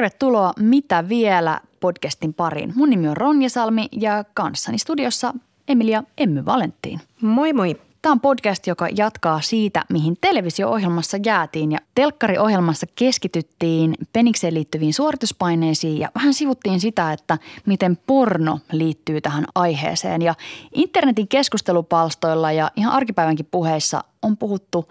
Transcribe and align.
Tervetuloa 0.00 0.52
Mitä 0.58 1.08
vielä 1.08 1.60
podcastin 1.80 2.34
pariin. 2.34 2.72
Mun 2.76 2.90
nimi 2.90 3.08
on 3.08 3.16
Ronja 3.16 3.50
Salmi 3.50 3.88
ja 3.92 4.24
kanssani 4.34 4.78
studiossa 4.78 5.34
Emilia 5.68 6.02
Emmy 6.18 6.44
Valentiin. 6.44 7.00
Moi 7.20 7.52
moi. 7.52 7.80
Tämä 8.02 8.12
on 8.12 8.20
podcast, 8.20 8.66
joka 8.66 8.88
jatkaa 8.96 9.40
siitä, 9.40 9.84
mihin 9.88 10.16
televisio-ohjelmassa 10.20 11.18
jäätiin 11.26 11.72
ja 11.72 11.78
telkkariohjelmassa 11.94 12.86
keskityttiin 12.94 13.94
penikseen 14.12 14.54
liittyviin 14.54 14.94
suorituspaineisiin 14.94 15.98
ja 15.98 16.08
vähän 16.14 16.34
sivuttiin 16.34 16.80
sitä, 16.80 17.12
että 17.12 17.38
miten 17.66 17.98
porno 18.06 18.58
liittyy 18.72 19.20
tähän 19.20 19.44
aiheeseen. 19.54 20.22
Ja 20.22 20.34
internetin 20.74 21.28
keskustelupalstoilla 21.28 22.52
ja 22.52 22.70
ihan 22.76 22.92
arkipäivänkin 22.92 23.48
puheissa 23.50 24.04
on 24.22 24.36
puhuttu 24.36 24.88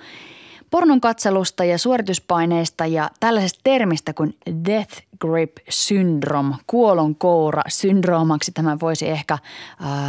pornon 0.72 1.02
katselusta 1.02 1.64
ja 1.64 1.78
suorituspaineista 1.78 2.86
ja 2.86 3.10
tällaisesta 3.20 3.60
termistä 3.64 4.14
kuin 4.14 4.38
death 4.66 5.02
grip 5.20 5.58
syndrome, 5.70 6.56
kuolonkoura 6.68 7.62
syndroomaksi 7.68 8.52
tämä 8.52 8.78
voisi 8.82 9.10
ehkä 9.10 9.34
äh, 9.34 9.40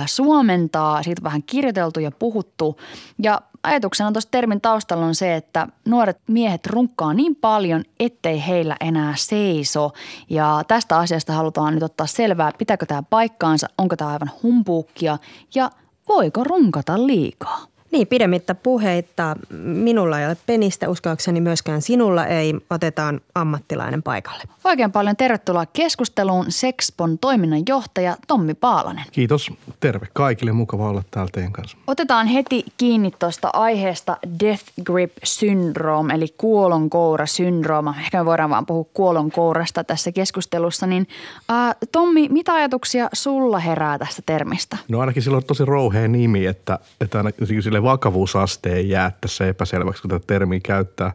suomentaa. 0.07 1.03
Siitä 1.03 1.21
on 1.21 1.25
vähän 1.25 1.43
kirjoiteltu 1.43 2.01
ja 2.01 2.11
puhuttu 2.11 2.77
ja 3.19 3.41
ajatuksena 3.63 4.13
tuossa 4.13 4.31
termin 4.31 4.61
taustalla 4.61 5.07
on 5.07 5.15
se, 5.15 5.37
että 5.37 5.69
nuoret 5.85 6.19
miehet 6.27 6.67
runkkaa 6.67 7.15
niin 7.15 7.37
paljon, 7.37 7.85
ettei 8.01 8.47
heillä 8.47 8.77
enää 8.81 9.15
seiso. 9.17 9.91
Ja 10.31 10.63
tästä 10.69 10.99
asiasta 10.99 11.33
halutaan 11.33 11.75
nyt 11.75 11.83
ottaa 11.83 12.07
selvää, 12.07 12.53
pitääkö 12.59 12.87
tämä 12.87 13.03
paikkaansa, 13.03 13.69
onko 13.79 13.97
tämä 13.97 14.11
aivan 14.11 14.31
humpuukkia 14.43 15.19
ja 15.55 15.71
voiko 16.09 16.45
runkata 16.45 17.07
liikaa. 17.07 17.71
Niin, 17.93 18.07
pidemmittä 18.07 18.55
puheitta. 18.55 19.37
Minulla 19.65 20.21
ei 20.21 20.27
ole 20.27 20.37
penistä, 20.47 20.89
uskoakseni 20.89 21.41
myöskään 21.41 21.83
sinulla 21.83 22.27
ei. 22.27 22.55
Otetaan 22.71 23.21
ammattilainen 23.35 24.03
paikalle. 24.03 24.43
Oikein 24.65 24.93
paljon 24.93 25.17
tervetuloa 25.17 25.67
keskusteluun 25.67 26.47
Sexpon 26.49 27.19
toiminnanjohtaja 27.19 28.17
Tommi 28.27 28.55
Paalanen. 28.55 29.05
Kiitos. 29.13 29.53
Terve 29.81 30.07
kaikille. 30.13 30.53
Mukava 30.53 30.89
olla 30.89 31.03
täällä 31.11 31.31
teidän 31.33 31.53
kanssa. 31.53 31.77
Otetaan 31.87 32.27
heti 32.27 32.65
kiinni 32.77 33.11
tuosta 33.19 33.51
aiheesta 33.53 34.17
Death 34.41 34.65
Grip 34.85 35.13
Syndrome, 35.25 36.15
eli 36.15 36.27
kuolonkoura 36.39 37.27
syndrooma. 37.27 37.95
Ehkä 38.01 38.19
me 38.19 38.25
voidaan 38.25 38.51
vaan 38.51 38.67
puhua 38.67 38.85
kuolonkourasta 38.95 39.85
tässä 39.85 40.13
keskustelussa. 40.13 40.87
Niin, 40.87 41.09
äh, 41.51 41.77
Tommi, 41.93 42.29
mitä 42.29 42.55
ajatuksia 42.55 43.09
sulla 43.13 43.59
herää 43.59 43.99
tästä 43.99 44.23
termistä? 44.27 44.77
No 44.89 45.01
ainakin 45.01 45.23
sillä 45.23 45.37
on 45.37 45.45
tosi 45.45 45.65
rouhea 45.65 46.09
nimi, 46.09 46.47
että, 46.47 46.79
että 47.01 47.19
aina 47.19 47.31
sille 47.61 47.80
vakavuusaste 47.83 48.73
ei 48.73 48.89
jää 48.89 49.13
tässä 49.21 49.47
epäselväksi, 49.47 50.03
kun 50.03 50.11
tätä 50.11 50.25
termiä 50.27 50.61
käyttää. 50.63 51.13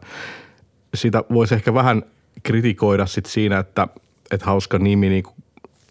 Sitä 0.94 1.24
voisi 1.32 1.54
ehkä 1.54 1.74
vähän 1.74 2.02
kritikoida 2.42 3.06
sit 3.06 3.26
siinä, 3.26 3.58
että, 3.58 3.88
että 4.30 4.46
hauska 4.46 4.78
nimi 4.78 5.08
niin 5.08 5.24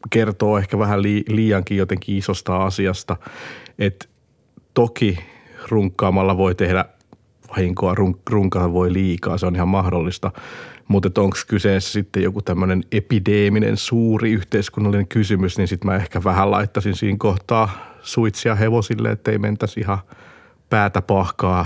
kertoo 0.09 0.58
ehkä 0.58 0.80
vähän 0.80 1.04
liiankin 1.28 1.78
jotenkin 1.78 2.17
isosta 2.17 2.66
asiasta. 2.66 3.17
Että 3.80 4.06
toki 4.73 5.20
runkkaamalla 5.70 6.38
voi 6.38 6.56
tehdä 6.56 6.86
vahinkoa, 7.49 7.94
runk- 7.94 8.30
runkata 8.30 8.73
voi 8.73 8.94
liikaa, 8.94 9.38
se 9.38 9.45
on 9.45 9.55
ihan 9.55 9.67
mahdollista. 9.67 10.32
Mutta 10.88 11.22
onko 11.22 11.38
kyseessä 11.48 11.92
sitten 11.92 12.23
joku 12.23 12.42
tämmöinen 12.42 12.83
epideeminen 12.92 13.78
suuri 13.78 14.32
yhteiskunnallinen 14.32 15.08
kysymys, 15.08 15.58
niin 15.58 15.67
sitten 15.67 15.92
mä 15.92 15.95
ehkä 15.95 16.23
vähän 16.23 16.52
laittaisin 16.52 16.95
siinä 16.95 17.17
kohtaa 17.20 17.70
suitsia 18.02 18.55
hevosille, 18.55 19.11
ettei 19.11 19.38
mentäisi 19.38 19.80
ihan– 19.80 19.98
päätä 20.70 21.02
pahkaa 21.02 21.65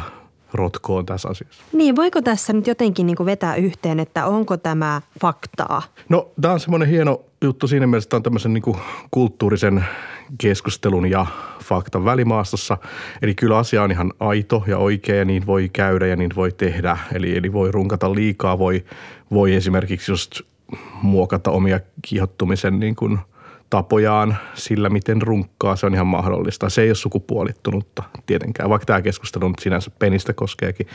rotkoon 0.53 1.05
tässä 1.05 1.29
asiassa. 1.29 1.63
Niin, 1.73 1.95
voiko 1.95 2.21
tässä 2.21 2.53
nyt 2.53 2.67
jotenkin 2.67 3.07
niin 3.07 3.25
vetää 3.25 3.55
yhteen, 3.55 3.99
että 3.99 4.25
onko 4.25 4.57
tämä 4.57 5.01
faktaa? 5.21 5.81
No, 6.09 6.31
tämä 6.41 6.53
on 6.53 6.59
semmoinen 6.59 6.89
hieno 6.89 7.21
juttu 7.41 7.67
siinä 7.67 7.87
mielessä, 7.87 8.05
että 8.05 8.15
on 8.15 8.23
tämmöisen 8.23 8.53
niin 8.53 8.63
kulttuurisen 9.11 9.85
keskustelun 10.37 11.09
ja 11.09 11.25
faktan 11.63 12.05
välimaastossa. 12.05 12.77
Eli 13.21 13.35
kyllä 13.35 13.57
asia 13.57 13.83
on 13.83 13.91
ihan 13.91 14.13
aito 14.19 14.63
ja 14.67 14.77
oikea 14.77 15.15
ja 15.15 15.25
niin 15.25 15.45
voi 15.45 15.69
käydä 15.73 16.07
ja 16.07 16.15
niin 16.15 16.35
voi 16.35 16.51
tehdä. 16.51 16.97
Eli, 17.13 17.37
eli 17.37 17.53
voi 17.53 17.71
runkata 17.71 18.15
liikaa, 18.15 18.59
voi, 18.59 18.85
voi 19.31 19.55
esimerkiksi 19.55 20.11
just 20.11 20.41
muokata 21.01 21.51
omia 21.51 21.79
kiihottumisen 22.01 22.79
niin 22.79 22.95
kuin– 22.95 23.19
tapojaan 23.69 24.37
sillä, 24.53 24.89
miten 24.89 25.21
runkkaa, 25.21 25.75
se 25.75 25.85
on 25.85 25.93
ihan 25.93 26.07
mahdollista. 26.07 26.69
Se 26.69 26.81
ei 26.81 26.89
ole 26.89 26.95
sukupuolittunutta 26.95 28.03
tietenkään, 28.25 28.69
vaikka 28.69 28.85
tämä 28.85 29.01
keskustelu 29.01 29.47
nyt 29.47 29.59
sinänsä 29.59 29.91
penistä 29.99 30.33
koskeekin. 30.33 30.87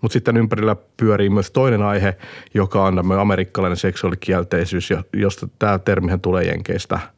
Mutta 0.00 0.12
sitten 0.12 0.36
ympärillä 0.36 0.76
pyörii 0.96 1.30
myös 1.30 1.50
toinen 1.50 1.82
aihe, 1.82 2.16
joka 2.54 2.84
on 2.84 3.12
amerikkalainen 3.20 3.76
seksuaalikielteisyys, 3.76 4.92
josta 5.12 5.48
tämä 5.58 5.78
termihän 5.78 6.20
tulee 6.20 6.44
Jenkeistä– 6.44 7.00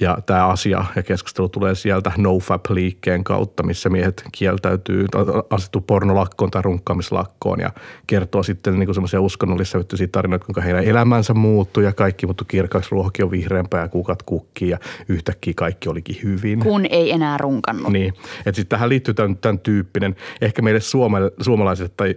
ja 0.00 0.18
tämä 0.26 0.46
asia 0.46 0.84
ja 0.96 1.02
keskustelu 1.02 1.48
tulee 1.48 1.74
sieltä 1.74 2.12
NoFap-liikkeen 2.16 3.24
kautta, 3.24 3.62
missä 3.62 3.88
miehet 3.88 4.24
kieltäytyy, 4.32 5.06
asettu 5.50 5.80
pornolakkoon 5.80 6.50
tai 6.50 6.62
runkkaamislakkoon 6.62 7.60
ja 7.60 7.70
kertoo 8.06 8.42
sitten 8.42 8.78
niin 8.78 8.94
semmoisia 8.94 9.20
uskonnollisia 9.20 9.80
tarinoita, 10.12 10.46
kuinka 10.46 10.60
heidän 10.60 10.84
elämänsä 10.84 11.34
muuttui 11.34 11.84
ja 11.84 11.92
kaikki 11.92 12.26
muuttui 12.26 12.46
kirkaaksi, 12.48 12.90
ruohki 12.90 13.22
on 13.22 13.30
vihreämpää 13.30 13.80
ja 13.80 13.88
kukat 13.88 14.22
kukkii 14.22 14.68
ja 14.68 14.78
yhtäkkiä 15.08 15.54
kaikki 15.56 15.88
olikin 15.88 16.16
hyvin. 16.22 16.60
Kun 16.60 16.86
ei 16.90 17.12
enää 17.12 17.38
runkannut. 17.38 17.92
Niin, 17.92 18.14
että 18.38 18.56
sitten 18.56 18.68
tähän 18.68 18.88
liittyy 18.88 19.14
tämän, 19.14 19.36
tämän 19.36 19.58
tyyppinen, 19.58 20.16
ehkä 20.40 20.62
meille 20.62 20.80
suome, 20.80 21.18
suomalaiset 21.40 21.96
tai 21.96 22.14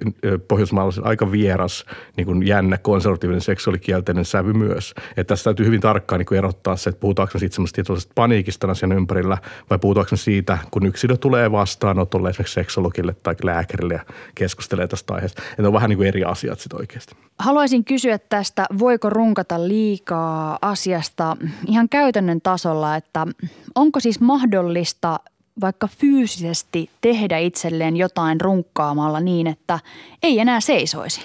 pohjoismaalaiset 0.47 1.05
aika 1.05 1.31
vieras 1.31 1.85
niin 2.17 2.25
kuin 2.25 2.47
jännä 2.47 2.77
konservatiivinen 2.77 3.41
seksuaalikielteinen 3.41 4.25
sävy 4.25 4.53
myös. 4.53 4.93
Että 5.09 5.23
tässä 5.23 5.43
täytyy 5.43 5.65
hyvin 5.65 5.81
tarkkaan 5.81 6.19
niin 6.19 6.37
erottaa 6.37 6.75
se, 6.75 6.89
että 6.89 6.99
puhutaanko 6.99 7.39
sitten 7.39 7.55
semmoista 7.67 7.75
tietynlaisesta 7.75 8.11
paniikista 8.15 8.71
asian 8.71 8.91
ympärillä 8.91 9.37
vai 9.69 9.79
puhutaanko 9.79 10.15
siitä, 10.15 10.57
kun 10.71 10.85
yksilö 10.85 11.17
tulee 11.17 11.51
vastaanotolle 11.51 12.29
esimerkiksi 12.29 12.53
seksologille 12.53 13.15
tai 13.23 13.35
lääkärille 13.43 13.93
ja 13.93 14.05
keskustelee 14.35 14.87
tästä 14.87 15.13
aiheesta. 15.13 15.41
Että 15.49 15.61
ne 15.61 15.67
on 15.67 15.73
vähän 15.73 15.89
niin 15.89 15.97
kuin 15.97 16.07
eri 16.07 16.23
asiat 16.23 16.59
sitten 16.59 16.79
oikeasti. 16.79 17.15
Haluaisin 17.39 17.83
kysyä 17.83 18.17
tästä, 18.17 18.65
voiko 18.79 19.09
runkata 19.09 19.67
liikaa 19.67 20.57
asiasta 20.61 21.37
ihan 21.67 21.89
käytännön 21.89 22.41
tasolla, 22.41 22.95
että 22.95 23.27
onko 23.75 23.99
siis 23.99 24.19
mahdollista 24.19 25.19
vaikka 25.61 25.87
fyysisesti 25.87 26.89
tehdä 27.01 27.37
itselleen 27.37 27.97
jotain 27.97 28.41
runkkaamalla 28.41 29.19
niin, 29.19 29.47
että 29.47 29.79
ei 30.23 30.39
enää 30.39 30.59
seisoisi? 30.59 31.21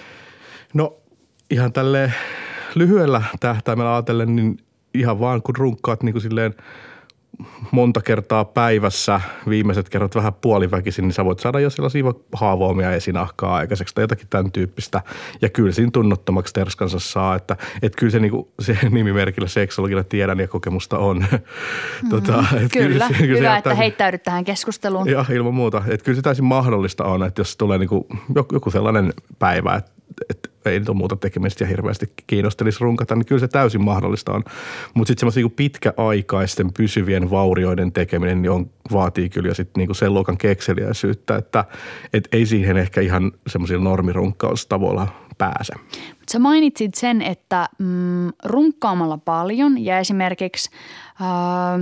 No 0.75 0.97
ihan 1.51 1.73
tälle 1.73 2.13
lyhyellä 2.75 3.23
tähtäimellä 3.41 3.93
ajatellen, 3.93 4.37
niin 4.37 4.59
ihan 4.95 5.21
vaan 5.21 5.43
kun 5.43 5.57
runkkaat 5.57 6.03
niin 6.03 6.13
kuin 6.13 6.23
silleen 6.23 6.55
monta 7.71 8.01
kertaa 8.01 8.45
päivässä, 8.45 9.21
viimeiset 9.49 9.89
kerrat 9.89 10.15
vähän 10.15 10.35
puoliväkisin, 10.35 11.03
niin 11.03 11.13
sä 11.13 11.25
voit 11.25 11.39
saada 11.39 11.61
jo 11.61 11.71
sellaisia 11.71 12.05
haavoamia 12.33 12.93
esinahkaa 12.93 13.55
aikaiseksi 13.55 13.95
tai 13.95 14.05
jotakin 14.05 14.27
tämän 14.31 14.53
tyyppistä. 14.53 15.03
Ja 15.43 15.49
kyllä 15.49 15.73
siinä 15.73 15.91
tunnottomaksi 15.91 16.55
terskansa 16.55 16.99
saa, 16.99 17.35
että, 17.35 17.57
että 17.83 17.99
kyllä 17.99 18.11
se, 18.11 18.21
niin 18.21 18.31
kuin, 18.31 18.49
se 18.61 18.79
nimimerkillä 18.91 19.49
seksologilla 19.49 20.05
tiedän 20.05 20.41
ja 20.41 20.49
kokemusta 20.49 20.99
on. 20.99 21.25
Mm, 22.03 22.09
tota, 22.09 22.45
että 22.53 22.69
kyllä, 22.79 23.07
kyllä, 23.07 23.19
kyllä 23.19 23.39
hyvä, 23.39 23.57
että 23.57 23.71
täysin, 23.71 23.79
heittäydyt 23.79 24.23
tähän 24.23 24.45
keskusteluun. 24.45 25.09
Joo, 25.09 25.25
ilman 25.31 25.55
muuta. 25.55 25.83
Että 25.89 26.05
kyllä 26.05 26.17
se 26.17 26.23
täysin 26.23 26.45
mahdollista 26.45 27.05
on, 27.05 27.23
että 27.23 27.41
jos 27.41 27.57
tulee 27.57 27.79
niin 27.79 27.89
kuin 27.89 28.05
joku 28.53 28.71
sellainen 28.71 29.13
päivä, 29.39 29.75
että 29.75 29.93
että 30.31 30.42
ei 30.71 30.79
nyt 30.79 30.89
ole 30.89 30.97
muuta 30.97 31.17
tekemistä 31.17 31.65
ja 31.65 31.69
hirveästi 31.69 32.13
kiinnostelisi 32.27 32.81
runkata, 32.81 33.15
niin 33.15 33.27
kyllä 33.27 33.41
se 33.41 33.49
täysin 33.49 33.85
mahdollista 33.85 34.33
on. 34.33 34.45
Mutta 34.95 35.09
sitten 35.09 35.21
semmoisia 35.21 35.43
niin 35.43 35.53
pitkäaikaisten 35.57 36.73
pysyvien 36.73 37.31
vaurioiden 37.31 37.93
tekeminen 37.93 38.43
niin 38.43 38.51
on, 38.51 38.71
vaatii 38.93 39.29
kyllä 39.29 39.49
jo 39.49 39.55
sitten 39.55 39.87
niin 39.87 39.95
sen 39.95 40.15
luokan 40.15 40.37
kekseliäisyyttä, 40.37 41.37
että 41.37 41.65
et 42.13 42.29
ei 42.33 42.47
siihen 42.47 42.77
ehkä 42.77 43.01
ihan 43.01 43.33
semmoisilla 43.47 43.85
normirunkkaustavalla 43.85 45.09
pääse. 45.39 45.75
Sä 46.31 46.39
mainitsit 46.39 46.95
sen, 46.95 47.23
että 47.23 47.69
mm, 47.79 48.29
runkkaamalla 48.45 49.19
paljon 49.19 49.85
ja 49.85 49.99
esimerkiksi 49.99 50.71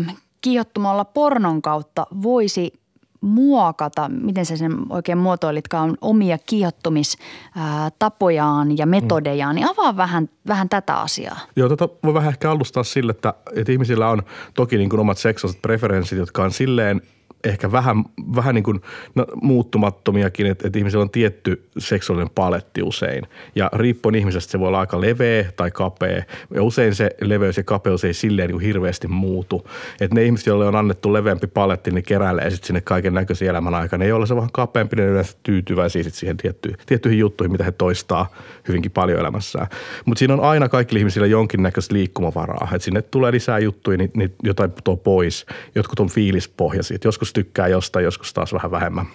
äh, 0.08 0.16
kiihottumalla 0.40 1.04
pornon 1.04 1.62
kautta 1.62 2.06
voisi 2.22 2.79
muokata, 3.20 4.08
miten 4.08 4.46
se 4.46 4.56
sen 4.56 4.76
oikein 4.88 5.18
muotoilitkaan, 5.18 5.96
omia 6.00 6.38
kiihottumistapojaan 6.46 8.78
ja 8.78 8.86
metodejaan, 8.86 9.54
niin 9.54 9.70
avaa 9.70 9.96
vähän, 9.96 10.28
vähän 10.48 10.68
tätä 10.68 10.94
asiaa. 10.94 11.38
Joo, 11.56 11.68
tota 11.68 11.88
voi 12.04 12.14
vähän 12.14 12.28
ehkä 12.28 12.50
alustaa 12.50 12.84
sille, 12.84 13.10
että, 13.10 13.34
että 13.56 13.72
ihmisillä 13.72 14.08
on 14.08 14.22
toki 14.54 14.76
niin 14.76 14.90
kuin 14.90 15.00
omat 15.00 15.18
seksuaaliset 15.18 15.62
preferenssit, 15.62 16.18
jotka 16.18 16.42
on 16.42 16.52
silleen– 16.52 17.02
ehkä 17.44 17.72
vähän, 17.72 18.04
vähän 18.36 18.54
niin 18.54 18.62
kuin 18.62 18.80
no, 19.14 19.26
muuttumattomiakin, 19.42 20.46
että, 20.46 20.66
että 20.66 20.78
ihmisillä 20.78 21.02
on 21.02 21.10
tietty 21.10 21.68
seksuaalinen 21.78 22.30
paletti 22.34 22.82
usein. 22.82 23.26
Ja 23.54 23.70
riippuen 23.72 24.14
ihmisestä 24.14 24.50
se 24.50 24.60
voi 24.60 24.68
olla 24.68 24.80
aika 24.80 25.00
leveä 25.00 25.52
tai 25.56 25.70
kapea. 25.70 26.22
Ja 26.54 26.62
usein 26.62 26.94
se 26.94 27.10
leveys 27.20 27.56
ja 27.56 27.64
kapeus 27.64 28.04
ei 28.04 28.14
silleen 28.14 28.48
niin 28.48 28.54
kuin 28.54 28.66
hirveästi 28.66 29.08
muutu. 29.08 29.68
Että 30.00 30.14
ne 30.14 30.24
ihmiset, 30.24 30.46
joille 30.46 30.66
on 30.66 30.76
annettu 30.76 31.12
leveämpi 31.12 31.46
paletti, 31.46 31.90
niin 31.90 32.04
keräilee 32.04 32.50
sitten 32.50 32.66
sinne 32.66 32.80
kaiken 32.80 33.14
näköisiä 33.14 33.50
elämän 33.50 33.74
aikana. 33.74 34.00
Ne, 34.00 34.08
joilla 34.08 34.26
se 34.26 34.36
vähän 34.36 34.50
kapeampi, 34.52 34.96
ne 34.96 35.02
yleensä 35.02 35.36
tyytyväisiä 35.42 36.02
sit 36.02 36.14
siihen 36.14 36.36
tiettyihin, 36.36 36.78
tiettyihin 36.86 37.18
juttuihin, 37.18 37.52
mitä 37.52 37.64
he 37.64 37.72
toistaa 37.72 38.32
hyvinkin 38.68 38.90
paljon 38.90 39.20
elämässään. 39.20 39.66
Mutta 40.04 40.18
siinä 40.18 40.34
on 40.34 40.40
aina 40.40 40.68
kaikilla 40.68 40.98
ihmisillä 40.98 41.26
jonkinnäköistä 41.26 41.94
liikkumavaraa. 41.94 42.68
Että 42.74 42.84
sinne 42.84 43.02
tulee 43.02 43.32
lisää 43.32 43.58
juttuja, 43.58 43.98
niin, 43.98 44.10
niin 44.14 44.34
jotain 44.42 44.70
putoaa 44.70 44.96
pois. 44.96 45.46
Jotkut 45.74 46.00
on 46.00 46.08
fiilispohjaisia. 46.08 46.98
Joskus 47.04 47.29
joskus 47.30 47.44
tykkää 47.44 47.68
jostain, 47.68 48.04
joskus 48.04 48.32
taas 48.32 48.52
vähän 48.52 48.70
vähemmän. 48.70 49.06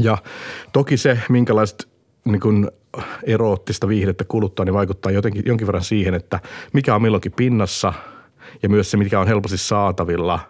Ja 0.00 0.18
toki 0.72 0.96
se, 0.96 1.18
minkälaiset 1.28 1.88
niin 2.24 2.40
kuin 2.40 2.70
eroottista 3.22 3.88
viihdettä 3.88 4.24
kuluttaa, 4.24 4.64
niin 4.64 4.74
vaikuttaa 4.74 5.12
jotenkin, 5.12 5.42
jonkin 5.46 5.66
verran 5.66 5.84
siihen, 5.84 6.14
että 6.14 6.40
mikä 6.72 6.94
on 6.94 7.02
milloinkin 7.02 7.32
pinnassa 7.32 7.92
ja 8.62 8.68
myös 8.68 8.90
se, 8.90 8.96
mikä 8.96 9.20
on 9.20 9.26
helposti 9.26 9.58
saatavilla, 9.58 10.40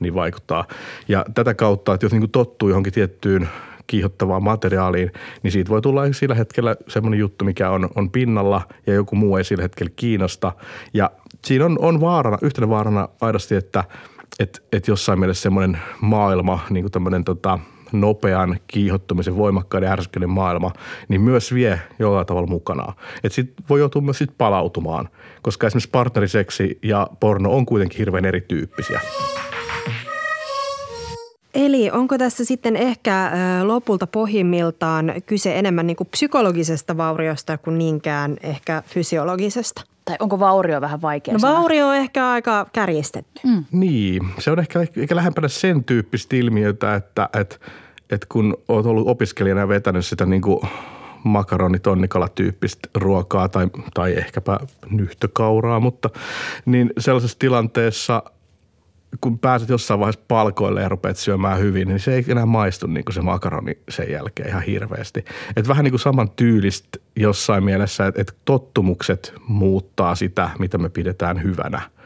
niin 0.00 0.14
vaikuttaa. 0.14 0.64
Ja 1.08 1.24
tätä 1.34 1.54
kautta, 1.54 1.94
että 1.94 2.04
jos 2.06 2.12
niin 2.12 2.22
kuin 2.22 2.30
tottuu 2.30 2.68
johonkin 2.68 2.92
tiettyyn 2.92 3.48
kiihottavaan 3.86 4.42
materiaaliin, 4.42 5.12
niin 5.42 5.52
siitä 5.52 5.70
voi 5.70 5.82
tulla 5.82 6.12
sillä 6.12 6.34
hetkellä 6.34 6.76
semmoinen 6.88 7.20
juttu, 7.20 7.44
mikä 7.44 7.70
on, 7.70 7.88
on 7.94 8.10
pinnalla 8.10 8.62
ja 8.86 8.94
joku 8.94 9.16
muu 9.16 9.36
ei 9.36 9.44
sillä 9.44 9.62
hetkellä 9.62 9.92
kiinnosta. 9.96 10.52
Ja 10.94 11.10
siinä 11.44 11.64
on, 11.64 11.78
on 11.80 12.00
vaarana, 12.00 12.38
yhtenä 12.42 12.68
vaarana 12.68 13.08
aidosti, 13.20 13.54
että– 13.54 13.84
että 14.38 14.60
et 14.72 14.88
jossain 14.88 15.18
mielessä 15.18 15.42
semmoinen 15.42 15.78
maailma, 16.00 16.58
niin 16.70 16.84
kuin 16.84 16.92
tämmöinen 16.92 17.24
tota, 17.24 17.58
nopean 17.92 18.60
kiihottumisen, 18.66 19.36
voimakkaiden 19.36 19.88
ärsykkeiden 19.88 20.30
maailma, 20.30 20.72
niin 21.08 21.20
myös 21.20 21.54
vie 21.54 21.80
jollain 21.98 22.26
tavalla 22.26 22.48
mukanaan. 22.48 22.94
Että 23.24 23.36
sitten 23.36 23.64
voi 23.68 23.80
joutua 23.80 24.02
myös 24.02 24.18
sit 24.18 24.30
palautumaan, 24.38 25.08
koska 25.42 25.66
esimerkiksi 25.66 25.90
partneriseksi 25.90 26.78
ja 26.82 27.06
porno 27.20 27.50
on 27.50 27.66
kuitenkin 27.66 27.98
hirveän 27.98 28.24
erityyppisiä. 28.24 29.00
Eli 31.54 31.90
onko 31.90 32.18
tässä 32.18 32.44
sitten 32.44 32.76
ehkä 32.76 33.30
lopulta 33.62 34.06
pohjimmiltaan 34.06 35.12
kyse 35.26 35.58
enemmän 35.58 35.86
niin 35.86 35.96
kuin 35.96 36.08
psykologisesta 36.10 36.96
vauriosta 36.96 37.58
kuin 37.58 37.78
niinkään 37.78 38.36
ehkä 38.42 38.82
fysiologisesta? 38.86 39.82
Tai 40.08 40.16
onko 40.20 40.40
vaurio 40.40 40.80
vähän 40.80 41.02
vaikea 41.02 41.34
No 41.34 41.40
vaurio 41.42 41.88
on 41.88 41.96
ehkä 41.96 42.30
aika 42.30 42.66
kärjistetty. 42.72 43.40
Mm. 43.44 43.64
Niin, 43.72 44.22
se 44.38 44.50
on 44.50 44.58
ehkä, 44.58 44.80
ehkä 44.96 45.16
lähempänä 45.16 45.48
sen 45.48 45.84
tyyppistä 45.84 46.36
ilmiötä, 46.36 46.94
että, 46.94 47.28
että, 47.40 47.56
että 48.10 48.26
kun 48.28 48.56
olet 48.68 48.86
ollut 48.86 49.08
opiskelijana 49.08 49.60
ja 49.60 49.68
vetänyt 49.68 50.06
sitä 50.06 50.26
niin 50.26 50.42
kuin 50.42 50.60
makaronitonnikala-tyyppistä 51.24 52.88
ruokaa 52.94 53.48
tai, 53.48 53.68
tai 53.94 54.12
ehkäpä 54.12 54.58
nyhtökauraa, 54.90 55.80
mutta 55.80 56.10
niin 56.66 56.90
sellaisessa 56.98 57.38
tilanteessa– 57.38 58.22
kun 59.20 59.38
pääset 59.38 59.68
jossain 59.68 60.00
vaiheessa 60.00 60.24
palkoille 60.28 60.82
ja 60.82 60.88
rupeat 60.88 61.16
syömään 61.16 61.58
hyvin, 61.58 61.88
niin 61.88 62.00
se 62.00 62.14
ei 62.14 62.24
enää 62.28 62.46
maistu 62.46 62.86
niin 62.86 63.04
kuin 63.04 63.14
se 63.14 63.20
makaroni 63.20 63.78
sen 63.88 64.10
jälkeen 64.10 64.48
ihan 64.48 64.62
hirveästi. 64.62 65.24
Et 65.56 65.68
vähän 65.68 65.84
niin 65.84 65.92
kuin 65.92 66.00
saman 66.00 66.30
tyylistä 66.30 66.98
jossain 67.16 67.64
mielessä, 67.64 68.06
että, 68.06 68.20
että 68.20 68.32
tottumukset 68.44 69.34
muuttaa 69.48 70.14
sitä, 70.14 70.50
mitä 70.58 70.78
me 70.78 70.88
pidetään 70.88 71.42
hyvänä– 71.42 71.80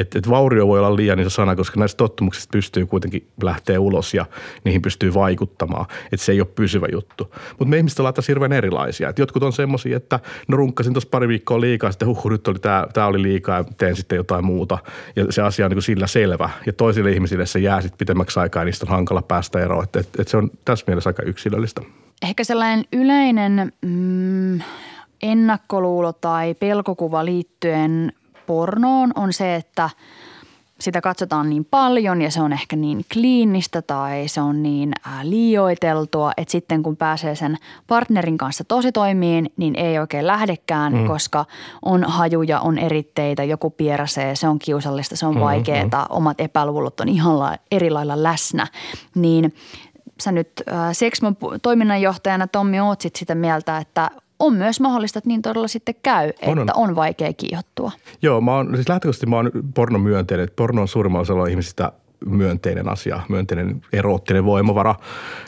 että 0.00 0.18
et 0.18 0.30
vaurio 0.30 0.66
voi 0.68 0.78
olla 0.78 0.96
liian 0.96 1.20
iso 1.20 1.30
sana, 1.30 1.56
koska 1.56 1.80
näistä 1.80 1.96
tottumuksista 1.96 2.52
pystyy 2.52 2.86
kuitenkin 2.86 3.26
lähteä 3.42 3.80
ulos 3.80 4.14
ja 4.14 4.26
niihin 4.64 4.82
pystyy 4.82 5.14
vaikuttamaan. 5.14 5.86
Että 6.12 6.26
se 6.26 6.32
ei 6.32 6.40
ole 6.40 6.48
pysyvä 6.54 6.86
juttu. 6.92 7.34
Mutta 7.50 7.70
me 7.70 7.76
ihmiset 7.76 7.98
ollaan 7.98 8.14
tässä 8.14 8.30
hirveän 8.30 8.52
erilaisia. 8.52 9.08
Et 9.08 9.18
jotkut 9.18 9.42
on 9.42 9.52
semmoisia, 9.52 9.96
että 9.96 10.20
no 10.48 10.56
runkkasin 10.56 10.92
tuossa 10.92 11.08
pari 11.10 11.28
viikkoa 11.28 11.60
liikaa, 11.60 11.92
sitten 11.92 12.08
huh, 12.08 12.30
nyt 12.30 12.48
oli 12.48 12.58
tämä, 12.58 12.86
tämä 12.92 13.06
oli 13.06 13.22
liikaa 13.22 13.58
ja 13.58 13.64
teen 13.78 13.96
sitten 13.96 14.16
jotain 14.16 14.44
muuta. 14.44 14.78
Ja 15.16 15.26
se 15.30 15.42
asia 15.42 15.66
on 15.66 15.70
niin 15.70 15.76
kuin 15.76 15.82
sillä 15.82 16.06
selvä. 16.06 16.50
Ja 16.66 16.72
toisille 16.72 17.12
ihmisille 17.12 17.46
se 17.46 17.58
jää 17.58 17.80
sitten 17.80 17.98
pitemmäksi 17.98 18.40
aikaa 18.40 18.60
ja 18.60 18.64
niistä 18.64 18.86
on 18.86 18.90
hankala 18.90 19.22
päästä 19.22 19.60
eroon. 19.60 19.84
Että 19.84 20.00
et, 20.00 20.08
et 20.18 20.28
se 20.28 20.36
on 20.36 20.50
tässä 20.64 20.84
mielessä 20.86 21.10
aika 21.10 21.22
yksilöllistä. 21.22 21.82
Ehkä 22.22 22.44
sellainen 22.44 22.84
yleinen 22.92 23.72
mm, 23.82 24.60
ennakkoluulo 25.22 26.12
tai 26.12 26.54
pelkokuva 26.54 27.24
liittyen 27.24 28.12
pornoon 28.50 29.12
on 29.14 29.32
se, 29.32 29.54
että 29.54 29.90
sitä 30.80 31.00
katsotaan 31.00 31.50
niin 31.50 31.64
paljon 31.64 32.22
ja 32.22 32.30
se 32.30 32.42
on 32.42 32.52
ehkä 32.52 32.76
niin 32.76 33.04
kliinistä 33.12 33.82
tai 33.82 34.28
se 34.28 34.40
on 34.40 34.62
niin 34.62 34.92
liioiteltua, 35.22 36.32
että 36.36 36.52
sitten 36.52 36.82
kun 36.82 36.96
pääsee 36.96 37.34
sen 37.34 37.56
partnerin 37.86 38.38
kanssa 38.38 38.64
tosi 38.64 38.92
toimiin, 38.92 39.52
niin 39.56 39.76
ei 39.76 39.98
oikein 39.98 40.26
lähdekään, 40.26 40.92
mm. 40.92 41.06
koska 41.06 41.44
on 41.82 42.04
hajuja, 42.04 42.60
on 42.60 42.78
eritteitä, 42.78 43.44
joku 43.44 43.70
pieräsee, 43.70 44.36
se 44.36 44.48
on 44.48 44.58
kiusallista, 44.58 45.16
se 45.16 45.26
on 45.26 45.34
mm, 45.34 45.40
vaikeaa, 45.40 45.84
mm. 45.84 45.90
omat 46.16 46.40
epäluulot 46.40 47.00
on 47.00 47.08
ihan 47.08 47.58
eri 47.70 47.90
lailla 47.90 48.22
läsnä. 48.22 48.66
Niin 49.14 49.54
sä 50.20 50.32
nyt 50.32 50.50
äh, 50.72 50.92
Sexmon 50.92 51.36
toiminnanjohtajana 51.62 52.46
Tommi 52.46 52.80
oot 52.80 53.00
sit 53.00 53.16
sitä 53.16 53.34
mieltä, 53.34 53.78
että 53.78 54.10
on 54.40 54.54
myös 54.54 54.80
mahdollista, 54.80 55.18
että 55.18 55.28
niin 55.28 55.42
todella 55.42 55.68
sitten 55.68 55.94
käy, 56.02 56.32
on, 56.46 56.58
että 56.58 56.72
on. 56.74 56.88
on 56.88 56.96
vaikea 56.96 57.32
kiihottua. 57.32 57.92
Joo, 58.22 58.40
mä 58.40 58.56
oon, 58.56 58.70
siis 58.74 58.88
lähtökohtaisesti 58.88 59.26
mä 59.26 59.36
oon 59.36 59.50
pornomyönteinen, 59.74 60.44
että 60.44 60.56
porno 60.56 60.82
on 60.82 60.88
suurimmalla 60.88 61.22
osalla 61.22 61.46
ihmisistä 61.46 61.92
myönteinen 62.26 62.88
asia, 62.88 63.20
myönteinen 63.28 63.82
eroottinen 63.92 64.44
voimavara, 64.44 64.94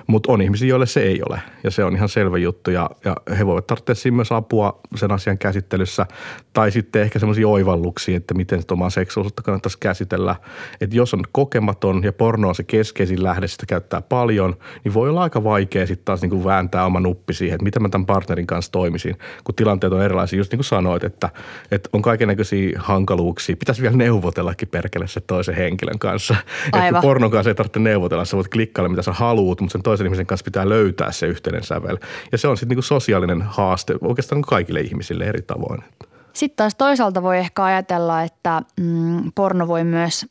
mutta 0.06 0.32
on 0.32 0.42
ihmisiä, 0.42 0.68
joille 0.68 0.86
se 0.86 1.02
ei 1.02 1.22
ole 1.28 1.42
ja 1.64 1.70
se 1.70 1.84
on 1.84 1.96
ihan 1.96 2.08
selvä 2.08 2.38
juttu 2.38 2.70
ja, 2.70 2.90
ja 3.04 3.16
he 3.38 3.46
voivat 3.46 3.66
tarvitse 3.66 3.94
siinä 3.94 4.16
myös 4.16 4.32
apua 4.32 4.80
sen 4.94 5.12
asian 5.12 5.38
käsittelyssä 5.38 6.06
tai 6.52 6.70
sitten 6.70 7.02
ehkä 7.02 7.18
semmoisia 7.18 7.48
oivalluksia, 7.48 8.16
että 8.16 8.34
miten 8.34 8.60
sitä 8.60 8.74
omaa 8.74 8.90
seksuaalisuutta 8.90 9.42
kannattaisi 9.42 9.78
käsitellä. 9.80 10.36
Että 10.80 10.96
jos 10.96 11.14
on 11.14 11.22
kokematon 11.32 12.04
ja 12.04 12.12
porno 12.12 12.48
on 12.48 12.54
se 12.54 12.62
keskeisin 12.62 13.22
lähde, 13.22 13.48
sitä 13.48 13.66
käyttää 13.66 14.02
paljon, 14.02 14.56
niin 14.84 14.94
voi 14.94 15.08
olla 15.08 15.22
aika 15.22 15.44
vaikea 15.44 15.86
sitten 15.86 16.04
taas 16.04 16.22
niin 16.22 16.30
kuin 16.30 16.44
vääntää 16.44 16.84
oma 16.84 17.00
nuppi 17.00 17.34
siihen, 17.34 17.54
että 17.54 17.64
miten 17.64 17.82
mä 17.82 17.88
tämän 17.88 18.06
partnerin 18.06 18.46
kanssa 18.46 18.72
toimisin, 18.72 19.16
kun 19.44 19.54
tilanteet 19.54 19.92
on 19.92 20.02
erilaisia. 20.02 20.36
Just 20.36 20.52
niin 20.52 20.58
kuin 20.58 20.64
sanoit, 20.64 21.04
että, 21.04 21.30
että 21.70 21.88
on 21.92 22.02
kaikenlaisia 22.02 22.80
hankaluuksia. 22.82 23.56
Pitäisi 23.56 23.82
vielä 23.82 23.96
neuvotellakin 23.96 24.68
perkele 24.68 25.08
se 25.08 25.20
toisen 25.20 25.54
henkilön 25.54 25.98
kanssa 25.98 26.36
Aivan. 26.72 26.88
Että 26.88 27.00
pornon 27.02 27.30
kanssa 27.30 27.50
ei 27.50 27.54
tarvitse 27.54 27.80
neuvotella, 27.80 28.24
sä 28.24 28.36
voit 28.36 28.48
klikkailla 28.48 28.88
mitä 28.88 29.02
sä 29.02 29.12
haluut, 29.12 29.60
mutta 29.60 29.72
sen 29.72 29.82
toisen 29.82 30.06
ihmisen 30.06 30.26
kanssa 30.26 30.44
pitää 30.44 30.68
löytää 30.68 31.12
se 31.12 31.26
yhteinen 31.26 31.62
sävel. 31.62 31.98
Ja 32.32 32.38
se 32.38 32.48
on 32.48 32.56
sitten 32.56 32.68
niinku 32.68 32.82
sosiaalinen 32.82 33.42
haaste 33.42 33.94
oikeastaan 34.00 34.42
kaikille 34.42 34.80
ihmisille 34.80 35.24
eri 35.24 35.42
tavoin. 35.42 35.84
Sitten 36.32 36.56
taas 36.56 36.74
toisaalta 36.74 37.22
voi 37.22 37.38
ehkä 37.38 37.64
ajatella, 37.64 38.22
että 38.22 38.62
mm, 38.80 39.32
porno 39.34 39.68
voi 39.68 39.84
myös 39.84 40.26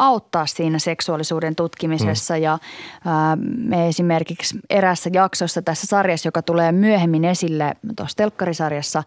auttaa 0.00 0.46
siinä 0.46 0.78
seksuaalisuuden 0.78 1.56
tutkimisessa. 1.56 2.34
Mm. 2.34 2.42
Ja 2.42 2.58
ää, 3.04 3.36
me 3.56 3.88
esimerkiksi 3.88 4.58
erässä 4.70 5.10
jaksossa 5.12 5.62
tässä 5.62 5.86
sarjassa, 5.86 6.28
joka 6.28 6.42
tulee 6.42 6.72
myöhemmin 6.72 7.24
esille 7.24 7.74
tuossa 7.96 8.16
telkkarisarjassa, 8.16 9.02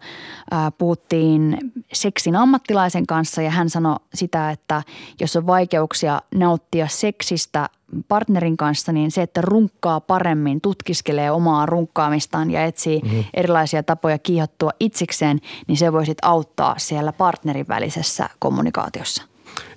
ää, 0.50 0.70
puhuttiin 0.70 1.58
seksin 1.92 2.36
ammattilaisen 2.36 3.06
kanssa 3.06 3.42
ja 3.42 3.50
hän 3.50 3.70
sanoi 3.70 3.96
sitä, 4.14 4.50
että 4.50 4.82
jos 5.20 5.36
on 5.36 5.46
vaikeuksia 5.46 6.20
nauttia 6.34 6.88
seksistä 6.88 7.68
partnerin 8.08 8.56
kanssa, 8.56 8.92
niin 8.92 9.10
se, 9.10 9.22
että 9.22 9.40
runkkaa 9.40 10.00
paremmin, 10.00 10.60
tutkiskelee 10.60 11.30
omaa 11.30 11.66
runkkaamistaan 11.66 12.50
ja 12.50 12.64
etsii 12.64 13.00
mm-hmm. 13.04 13.24
erilaisia 13.34 13.82
tapoja 13.82 14.18
kiihottua 14.18 14.70
itsikseen, 14.80 15.40
niin 15.66 15.76
se 15.76 15.92
voi 15.92 16.06
sitten 16.06 16.28
auttaa 16.28 16.74
siellä 16.78 17.12
partnerin 17.12 17.68
välisessä 17.68 18.28
kommunikaatiossa. 18.38 19.22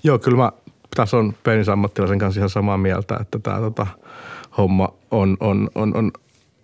Joo, 0.04 0.20
kyllä 0.20 0.38
mä 0.38 0.52
tässä 0.98 1.18
on 1.18 1.34
penisammattilaisen 1.44 2.20
kanssa 2.20 2.40
ihan 2.40 2.50
samaa 2.50 2.78
mieltä, 2.78 3.18
että 3.22 3.40
tämä 3.40 3.60
tota, 3.60 3.88
homma 4.58 4.94
on, 5.12 5.38
on, 5.40 5.70
on, 5.76 5.96
on, 5.96 6.12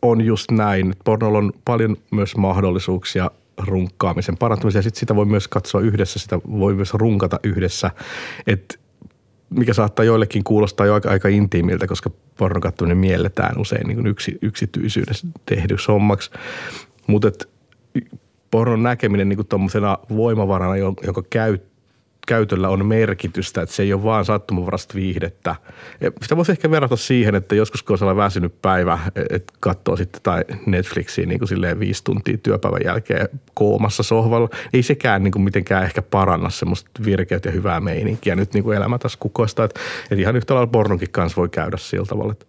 on 0.02 0.22
just 0.22 0.52
näin. 0.52 0.94
Pornolla 1.06 1.38
on 1.38 1.52
paljon 1.66 1.98
myös 2.12 2.38
mahdollisuuksia 2.38 3.32
runkkaamisen 3.58 4.38
parantamiseen 4.38 4.80
ja 4.80 4.84
sit 4.84 4.96
sitä 4.96 5.16
voi 5.16 5.25
myös 5.25 5.48
katsoa 5.48 5.82
yhdessä, 5.82 6.20
sitä 6.20 6.40
voi 6.52 6.75
myös 6.75 6.94
runkata 6.94 7.40
yhdessä. 7.44 7.92
Et 8.48 8.80
mikä 9.50 9.74
saattaa 9.74 10.06
joillekin 10.06 10.44
kuulostaa 10.44 10.86
jo 10.86 10.94
aika, 10.94 11.10
aika 11.10 11.28
intiimiltä, 11.28 11.88
koska 11.88 12.10
pornon 12.38 12.62
katsominen 12.62 12.98
mielletään 12.98 13.62
usein 13.62 13.88
niin 13.88 14.08
yksi, 14.08 14.38
yksityisyydessä 14.42 15.28
tehdyksi 15.46 15.88
hommaksi. 15.88 16.32
Mutta 17.08 17.32
pornon 18.52 18.84
näkeminen 18.84 19.30
niin 19.30 19.48
tuommoisena 19.48 19.98
voimavarana, 20.10 20.78
jonka 20.78 21.24
käyttää 21.30 21.73
käytöllä 22.27 22.70
on 22.70 22.86
merkitystä, 22.86 23.62
että 23.62 23.75
se 23.75 23.84
ei 23.84 23.94
ole 23.94 24.03
vaan 24.03 24.25
sattumanvarasta 24.25 24.96
viihdettä. 24.96 25.56
Sitä 26.22 26.38
voisi 26.38 26.51
ehkä 26.51 26.72
verrata 26.72 26.96
siihen, 26.96 27.36
että 27.36 27.56
joskus 27.56 27.84
kun 27.84 27.98
on 28.01 28.18
väsynyt 28.18 28.62
päivä, 28.62 29.00
että 29.30 29.53
katsoo 29.60 29.96
sitten 29.96 30.22
tai 30.22 30.44
Netflixiä 30.65 31.25
niin 31.25 31.39
kuin 31.39 31.50
silleen 31.50 31.80
viisi 31.80 32.03
tuntia 32.03 32.38
työpäivän 32.38 32.82
jälkeen 32.86 33.30
koomassa 33.53 34.03
sohvalla, 34.03 34.50
ei 34.74 34.84
sekään 34.84 35.24
niin 35.24 35.32
kuin 35.32 35.44
mitenkään 35.44 35.84
ehkä 35.84 36.01
paranna 36.01 36.50
semmoista 36.50 36.92
virkeyttä 37.06 37.50
ja 37.50 37.53
hyvää 37.53 37.80
meininkiä 37.80 38.36
nyt 38.36 38.53
niin 38.53 38.63
kuin 38.63 38.77
elämä 38.77 38.98
tässä 38.98 39.18
kukoista. 39.22 39.63
Että, 39.63 39.80
että 40.03 40.22
ihan 40.22 40.36
yhtä 40.36 40.53
lailla 40.53 40.68
pornonkin 40.68 41.12
kanssa 41.12 41.36
voi 41.36 41.50
käydä 41.50 41.77
sillä 41.77 42.06
tavalla, 42.06 42.32
että 42.32 42.46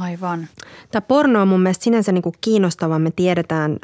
Aivan. 0.00 0.48
Tämä 0.90 1.00
porno 1.00 1.42
on 1.42 1.48
mun 1.48 1.60
mielestä 1.60 1.84
sinänsä 1.84 2.12
niin 2.12 2.22
kuin 2.22 2.34
kiinnostava. 2.40 2.98
Me 2.98 3.10
tiedetään, 3.10 3.76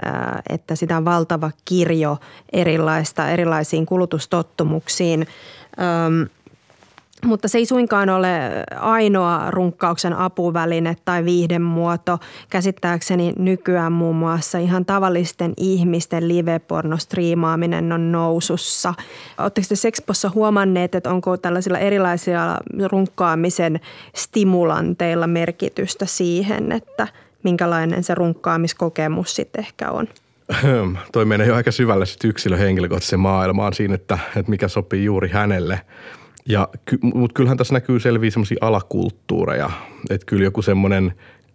että 0.48 0.76
sitä 0.76 0.96
on 0.96 1.04
valtava 1.04 1.50
kirjo 1.64 2.18
erilaista, 2.52 3.28
erilaisiin 3.28 3.86
kulutustottumuksiin. 3.86 5.26
Mutta 7.24 7.48
se 7.48 7.58
ei 7.58 7.66
suinkaan 7.66 8.08
ole 8.08 8.28
ainoa 8.76 9.50
runkkauksen 9.50 10.12
apuväline 10.12 10.96
tai 11.04 11.24
viihdemuoto. 11.24 12.18
Käsittääkseni 12.50 13.32
nykyään 13.38 13.92
muun 13.92 14.16
muassa 14.16 14.58
ihan 14.58 14.84
tavallisten 14.84 15.52
ihmisten 15.56 16.28
live-pornostriimaaminen 16.28 17.92
on 17.92 18.12
nousussa. 18.12 18.94
Oletteko 19.38 19.66
te 19.68 19.76
Sexpossa 19.76 20.30
huomanneet, 20.34 20.94
että 20.94 21.10
onko 21.10 21.36
tällaisilla 21.36 21.78
erilaisilla 21.78 22.58
runkkaamisen 22.90 23.80
stimulanteilla 24.14 25.26
merkitystä 25.26 26.06
siihen, 26.06 26.72
että 26.72 27.08
minkälainen 27.42 28.04
se 28.04 28.14
runkkaamiskokemus 28.14 29.36
sitten 29.36 29.64
ehkä 29.64 29.90
on? 29.90 30.08
Toi 31.12 31.24
menee 31.24 31.46
jo 31.46 31.54
aika 31.54 31.70
syvälle 31.70 32.04
henkilökohtaiseen 32.58 33.20
maailmaan 33.20 33.74
siinä, 33.74 33.94
että, 33.94 34.18
että 34.36 34.50
mikä 34.50 34.68
sopii 34.68 35.04
juuri 35.04 35.28
hänelle– 35.28 35.80
ja, 36.48 36.68
mutta 37.02 37.34
kyllähän 37.34 37.56
tässä 37.56 37.74
näkyy 37.74 38.00
selviä 38.00 38.30
semmoisia 38.30 38.58
alakulttuureja, 38.60 39.70
että 40.10 40.26
kyllä 40.26 40.44
joku 40.44 40.62
semmoinen 40.62 41.14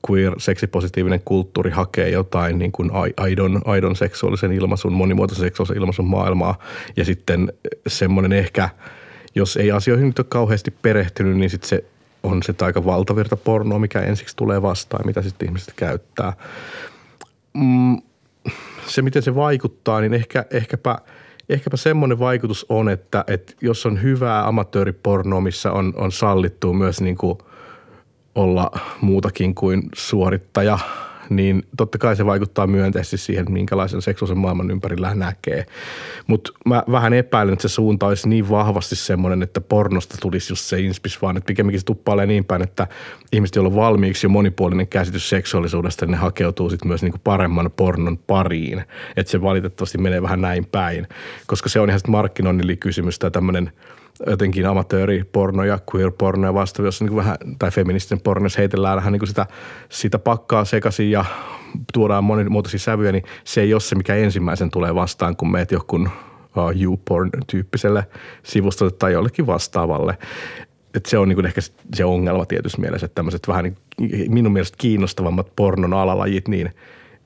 queer, 0.10 0.34
seksipositiivinen 0.38 1.22
kulttuuri 1.26 1.72
hakee 1.72 2.10
jotain 2.10 2.60
niin 2.60 2.72
kuin 2.72 2.92
aidon, 3.18 3.62
aidon 3.66 3.96
seksuaalisen 3.96 4.52
ilmaisun, 4.52 4.94
monimuotoisen 4.94 5.46
seksuaalisen 5.46 5.78
ilmaisun 5.78 6.08
maailmaa. 6.08 6.60
Ja 6.98 7.06
sitten 7.06 7.54
semmoinen 7.88 8.34
ehkä, 8.34 8.70
jos 9.36 9.58
ei 9.58 9.72
asioihin 9.72 10.08
nyt 10.08 10.20
ole 10.20 10.26
kauheasti 10.30 10.72
perehtynyt, 10.72 11.38
niin 11.38 11.50
sitten 11.50 11.70
se 11.70 11.84
on 12.24 12.44
se 12.44 12.54
aika 12.62 12.86
valtavirta 12.86 13.36
pornoa, 13.38 13.80
mikä 13.80 14.00
ensiksi 14.00 14.36
tulee 14.36 14.62
vastaan, 14.62 15.06
mitä 15.06 15.22
sitten 15.22 15.48
ihmiset 15.48 15.74
käyttää. 15.76 16.34
Mm, 17.54 17.98
se, 18.88 19.02
miten 19.02 19.22
se 19.22 19.36
vaikuttaa, 19.36 20.02
niin 20.02 20.14
ehkä, 20.14 20.46
ehkäpä– 20.52 20.98
ehkäpä 21.50 21.78
semmoinen 21.78 22.20
vaikutus 22.20 22.66
on, 22.70 22.90
että, 22.90 23.24
että 23.28 23.54
jos 23.62 23.86
on 23.86 24.02
hyvää 24.02 24.48
amatööripornoa, 24.48 25.42
missä 25.42 25.72
on, 25.72 25.94
on 25.96 26.12
sallittu 26.12 26.74
myös 26.74 27.02
niin 27.02 27.18
kuin 27.18 27.38
olla 28.36 28.72
muutakin 29.02 29.56
kuin 29.56 29.84
suorittaja– 29.96 30.80
niin 31.30 31.64
totta 31.78 31.98
kai 31.98 32.16
se 32.16 32.26
vaikuttaa 32.26 32.68
myönteisesti 32.68 33.18
siihen, 33.18 33.52
minkälaisen 33.52 34.02
seksuaalisen 34.02 34.38
maailman 34.38 34.72
ympärillä 34.72 35.16
näkee. 35.16 35.66
Mutta 36.28 36.52
mä 36.66 36.84
vähän 36.92 37.14
epäilen, 37.14 37.54
että 37.54 37.68
se 37.68 37.74
suunta 37.74 38.08
olisi 38.08 38.30
niin 38.30 38.50
vahvasti 38.50 38.96
semmoinen, 38.96 39.44
että 39.44 39.62
pornosta 39.62 40.18
tulisi 40.22 40.52
just 40.52 40.66
se 40.66 40.80
inspis, 40.80 41.22
vaan 41.22 41.38
että 41.38 41.48
pikemminkin 41.48 41.80
se 41.80 41.86
tuppailee 41.86 42.26
niin 42.26 42.46
päin, 42.46 42.62
että 42.62 42.88
ihmiset, 43.32 43.56
joilla 43.56 43.70
on 43.70 43.76
valmiiksi 43.76 44.26
jo 44.26 44.30
monipuolinen 44.30 44.88
käsitys 44.88 45.30
seksuaalisuudesta, 45.30 46.06
niin 46.06 46.12
ne 46.12 46.18
hakeutuu 46.18 46.70
sitten 46.70 46.88
myös 46.88 47.02
niinku 47.02 47.20
paremman 47.24 47.72
pornon 47.76 48.18
pariin. 48.18 48.84
Että 49.16 49.32
se 49.32 49.42
valitettavasti 49.42 49.98
menee 49.98 50.22
vähän 50.22 50.42
näin 50.42 50.66
päin, 50.66 51.08
koska 51.48 51.70
se 51.70 51.80
on 51.80 51.90
ihan 51.90 52.00
sitten 52.00 52.12
markkinoinnin 52.12 52.78
kysymys 52.78 53.20
tai 53.20 53.32
tämmöinen– 53.32 53.72
jotenkin 54.28 54.66
amatööriporno 54.66 55.64
ja 55.64 55.80
queer-porno 55.94 56.48
ja 56.48 56.54
vastaavia, 56.54 56.88
jossa 56.88 57.06
niin 57.06 57.16
vähän, 57.16 57.38
tai 57.60 57.72
feministinen 57.72 58.22
porno, 58.22 58.46
jos 58.46 58.58
heitellään 58.58 58.96
vähän 58.96 59.14
niin 59.14 59.28
sitä, 59.28 59.46
sitä 59.90 60.20
pakkaa 60.20 60.66
sekaisin 60.66 61.12
ja 61.12 61.26
tuodaan 61.94 62.24
monimuotoisia 62.24 62.80
sävyjä, 62.80 63.12
niin 63.12 63.24
se 63.44 63.62
ei 63.62 63.74
ole 63.74 63.82
se, 63.82 63.96
mikä 63.96 64.16
ensimmäisen 64.16 64.72
tulee 64.72 64.96
vastaan, 64.96 65.36
kun 65.36 65.52
meet 65.52 65.72
johonkin 65.72 66.06
uh, 66.06 66.82
YouPorn-tyyppiselle 66.82 68.04
sivustolle 68.44 68.92
tai 69.00 69.14
jollekin 69.14 69.48
vastaavalle. 69.48 70.18
Et 70.96 71.06
se 71.06 71.18
on 71.18 71.30
niin 71.30 71.46
ehkä 71.46 71.62
se 71.96 72.06
ongelma 72.06 72.46
tietysti 72.46 72.82
mielessä, 72.82 73.06
että 73.06 73.16
tämmöiset 73.16 73.48
vähän 73.48 73.64
niin, 73.64 74.32
minun 74.32 74.54
mielestä 74.54 74.78
kiinnostavammat 74.78 75.56
pornon 75.56 75.94
alalajit, 75.94 76.48
niin 76.48 76.72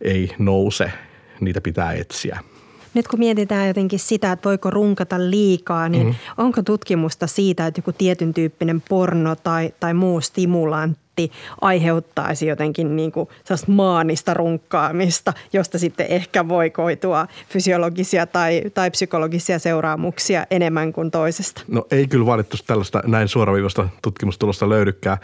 ei 0.02 0.32
nouse, 0.38 0.92
niitä 1.40 1.62
pitää 1.62 1.94
etsiä– 1.94 2.40
nyt 2.94 3.08
kun 3.08 3.20
mietitään 3.20 3.68
jotenkin 3.68 4.00
sitä, 4.00 4.32
että 4.32 4.50
voiko 4.50 4.70
runkata 4.70 5.30
liikaa, 5.30 5.90
niin 5.90 6.08
mm. 6.08 6.16
onko 6.38 6.62
tutkimusta 6.62 7.28
siitä, 7.28 7.68
että 7.68 7.80
joku 7.80 7.92
tietyn 7.92 8.34
tyyppinen 8.34 8.84
porno 8.90 9.36
tai, 9.36 9.74
tai 9.80 9.94
muu 9.94 10.22
stimulantti 10.22 11.32
aiheuttaisi 11.62 12.48
jotenkin 12.48 12.96
niin 12.96 13.12
kuin 13.12 13.30
maanista 13.68 14.34
runkkaamista, 14.34 15.34
josta 15.54 15.80
sitten 15.80 16.06
ehkä 16.10 16.48
voi 16.48 16.70
koitua 16.70 17.28
fysiologisia 17.50 18.28
tai, 18.28 18.62
tai 18.74 18.92
psykologisia 18.92 19.60
seuraamuksia 19.60 20.46
enemmän 20.52 20.94
kuin 20.94 21.12
toisesta? 21.12 21.62
No 21.68 21.86
ei 21.92 22.08
kyllä 22.08 22.26
valitettavasti 22.26 22.68
tällaista 22.68 23.04
näin 23.06 23.28
suoraviivasta 23.28 23.90
tutkimustulosta 24.02 24.70
löydykään. 24.70 25.18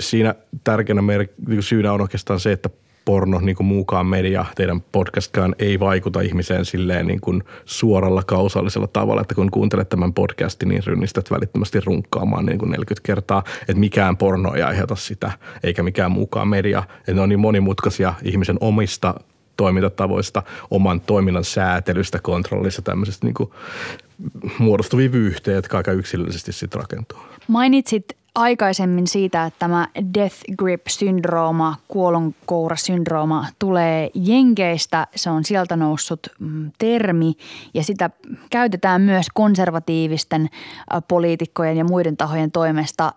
Siinä 0.00 0.34
tärkeänä 0.64 1.02
syynä 1.60 1.92
on 1.92 2.00
oikeastaan 2.00 2.40
se, 2.40 2.52
että 2.52 2.70
porno, 3.04 3.40
niin 3.40 3.56
kuin 3.56 3.66
muukaan 3.66 4.06
media, 4.06 4.44
teidän 4.54 4.80
podcastkaan 4.80 5.54
ei 5.58 5.80
vaikuta 5.80 6.20
ihmiseen 6.20 6.64
silleen 6.64 7.06
niin 7.06 7.20
kuin 7.20 7.42
suoralla 7.64 8.22
kausallisella 8.22 8.86
tavalla, 8.86 9.20
että 9.20 9.34
kun 9.34 9.50
kuuntelet 9.50 9.88
tämän 9.88 10.14
podcastin, 10.14 10.68
niin 10.68 10.82
rynnistät 10.86 11.30
välittömästi 11.30 11.80
runkkaamaan 11.80 12.46
niin 12.46 12.58
kuin 12.58 12.70
40 12.70 13.06
kertaa, 13.06 13.44
että 13.60 13.74
mikään 13.74 14.16
porno 14.16 14.54
ei 14.54 14.62
aiheuta 14.62 14.96
sitä, 14.96 15.32
eikä 15.62 15.82
mikään 15.82 16.12
muukaan 16.12 16.48
media. 16.48 16.82
Että 16.98 17.14
ne 17.14 17.20
on 17.20 17.28
niin 17.28 17.40
monimutkaisia 17.40 18.14
ihmisen 18.22 18.56
omista 18.60 19.14
toimintatavoista, 19.56 20.42
oman 20.70 21.00
toiminnan 21.00 21.44
säätelystä, 21.44 22.18
kontrollista, 22.22 22.82
tämmöisestä 22.82 23.26
niin 23.26 23.34
kuin 23.34 23.50
muodostuvia 24.58 25.12
vyyhtejä, 25.12 25.54
jotka 25.54 25.76
aika 25.76 25.92
yksilöllisesti 25.92 26.52
sitten 26.52 26.80
rakentuu. 26.80 27.18
Mainitsit 27.48 28.16
aikaisemmin 28.34 29.06
siitä, 29.06 29.44
että 29.44 29.58
tämä 29.58 29.88
death 30.14 30.36
grip-syndrooma, 30.58 31.76
kuolonkoura-syndrooma 31.88 33.46
tulee 33.58 34.10
Jenkeistä. 34.14 35.06
Se 35.16 35.30
on 35.30 35.44
sieltä 35.44 35.76
noussut 35.76 36.20
mm, 36.38 36.70
termi 36.78 37.32
ja 37.74 37.82
sitä 37.84 38.10
käytetään 38.50 39.02
myös 39.02 39.26
konservatiivisten 39.34 40.48
poliitikkojen 41.08 41.76
ja 41.76 41.84
muiden 41.84 42.16
tahojen 42.16 42.50
toimesta 42.50 43.12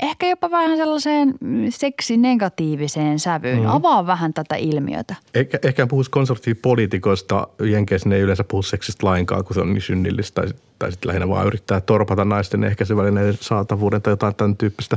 ehkä 0.00 0.28
jopa 0.28 0.50
vähän 0.50 0.76
sellaiseen 0.76 1.34
seksinegatiiviseen 1.68 3.18
sävyyn. 3.18 3.60
Mm. 3.60 3.66
Avaa 3.66 4.06
vähän 4.06 4.34
tätä 4.34 4.56
ilmiötä. 4.56 5.14
Ehkä, 5.34 5.58
ehkä 5.62 5.86
puhuisi 5.86 6.10
konservatiivipoliitikoista. 6.10 7.48
Jenkeissä 7.62 8.08
ne 8.08 8.16
ei 8.16 8.22
yleensä 8.22 8.44
puhu 8.44 8.62
seksistä 8.62 9.06
lainkaan, 9.06 9.44
kun 9.44 9.54
se 9.54 9.60
on 9.60 9.72
niin 9.72 9.82
synnillistä. 9.82 10.42
Tai, 10.42 10.50
tai 10.78 10.92
sitten 10.92 11.08
lähinnä 11.08 11.28
vaan 11.28 11.46
yrittää 11.46 11.80
torpata 11.80 12.24
naisten 12.24 12.64
ehkäisyvälineiden 12.64 13.38
saatavuuden 13.40 14.02
tai 14.02 14.12
jotain 14.12 14.34
tämän 14.34 14.56
tyyppistä. 14.56 14.96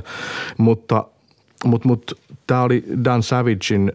Mutta 0.58 1.06
mutta 1.66 1.88
mut, 1.88 2.20
tämä 2.48 2.62
oli 2.62 2.84
Dan 3.04 3.24
Savagein, 3.24 3.92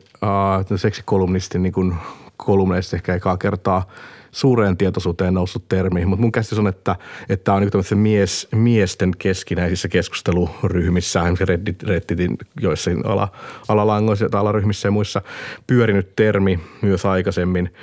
uh, 0.71 0.79
seksikolumnistin 0.79 1.63
niin 1.63 1.95
kolumneista 2.45 2.97
ehkä 2.97 3.15
ekaa 3.15 3.37
kertaa– 3.37 3.87
suureen 4.33 4.77
tietoisuuteen 4.77 5.35
noussut 5.35 5.69
termi, 5.69 6.05
mutta 6.05 6.21
mun 6.21 6.33
käsitys 6.33 6.59
on, 6.59 6.69
että, 6.69 6.97
tämä 7.45 7.57
on 7.57 7.63
niin 7.63 7.99
mies, 7.99 8.49
miesten 8.55 9.13
keskinäisissä 9.19 9.89
keskusteluryhmissä, 9.89 11.23
Reddit, 11.41 11.83
Redditin 11.83 12.39
joissain 12.61 13.07
ala, 13.07 13.29
alalangoissa 13.69 14.29
tai 14.29 14.41
alaryhmissä 14.41 14.89
ja 14.89 14.93
muissa 14.93 15.23
pyörinyt 15.67 16.17
termi 16.17 16.61
myös 16.83 17.07
aikaisemmin. 17.07 17.75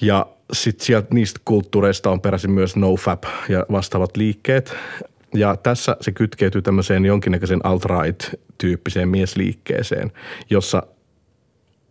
Ja 0.00 0.26
sitten 0.52 0.86
sieltä 0.86 1.14
niistä 1.14 1.40
kulttuureista 1.44 2.10
on 2.10 2.20
peräisin 2.20 2.50
myös 2.50 2.76
nofap 2.76 3.24
ja 3.48 3.66
vastaavat 3.72 4.16
liikkeet. 4.16 4.74
Ja 5.34 5.56
tässä 5.56 5.96
se 6.00 6.12
kytkeytyy 6.12 6.62
tämmöiseen 6.62 7.04
jonkinnäköiseen 7.04 7.60
alt-right-tyyppiseen 7.64 9.08
miesliikkeeseen, 9.08 10.12
jossa 10.50 10.82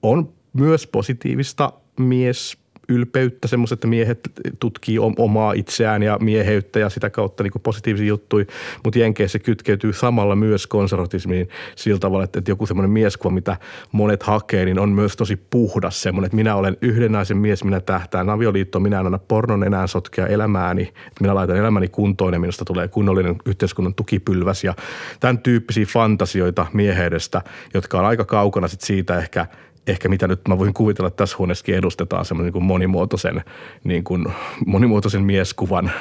on 0.03 0.29
myös 0.53 0.87
positiivista 0.87 1.71
mies 1.99 2.57
ylpeyttä, 2.89 3.47
semmoista, 3.47 3.73
että 3.73 3.87
miehet 3.87 4.19
tutkii 4.59 4.99
omaa 5.17 5.53
itseään 5.53 6.03
ja 6.03 6.17
mieheyttä 6.21 6.79
ja 6.79 6.89
sitä 6.89 7.09
kautta 7.09 7.43
niin 7.43 7.51
positiivisia 7.63 8.07
juttuja, 8.07 8.45
mutta 8.83 8.99
Jenkeissä 8.99 9.39
kytkeytyy 9.39 9.93
samalla 9.93 10.35
myös 10.35 10.67
konservatismiin 10.67 11.49
sillä 11.75 11.99
tavalla, 11.99 12.23
että, 12.23 12.41
joku 12.47 12.65
semmoinen 12.65 12.91
mieskuva, 12.91 13.33
mitä 13.33 13.57
monet 13.91 14.23
hakee, 14.23 14.65
niin 14.65 14.79
on 14.79 14.89
myös 14.89 15.15
tosi 15.15 15.35
puhdas 15.49 16.01
semmoinen, 16.01 16.25
että 16.25 16.35
minä 16.35 16.55
olen 16.55 16.77
yhden 16.81 17.11
naisen 17.11 17.37
mies, 17.37 17.63
minä 17.63 17.79
tähtään 17.79 18.29
avioliittoon, 18.29 18.83
minä 18.83 18.99
en 18.99 19.05
anna 19.05 19.19
pornon 19.27 19.63
enää 19.63 19.87
sotkea 19.87 20.27
elämääni, 20.27 20.81
että 20.81 21.21
minä 21.21 21.35
laitan 21.35 21.57
elämäni 21.57 21.87
kuntoon 21.87 22.33
ja 22.33 22.39
minusta 22.39 22.65
tulee 22.65 22.87
kunnollinen 22.87 23.35
yhteiskunnan 23.45 23.93
tukipylväs 23.93 24.63
ja 24.63 24.73
tämän 25.19 25.37
tyyppisiä 25.37 25.85
fantasioita 25.85 26.65
mieheydestä, 26.73 27.41
jotka 27.73 27.99
on 27.99 28.05
aika 28.05 28.25
kaukana 28.25 28.67
sit 28.67 28.81
siitä 28.81 29.17
ehkä– 29.17 29.45
ehkä 29.87 30.09
mitä 30.09 30.27
nyt 30.27 30.47
mä 30.47 30.57
voin 30.57 30.73
kuvitella, 30.73 31.07
että 31.07 31.17
tässä 31.17 31.35
huoneessakin 31.37 31.75
edustetaan 31.75 32.25
semmoinen 32.25 32.53
niin 32.53 32.63
monimuotoisen, 32.63 33.43
niin 33.83 34.03
kuin 34.03 34.25
monimuotoisen 34.65 35.23
mieskuvan 35.23 35.91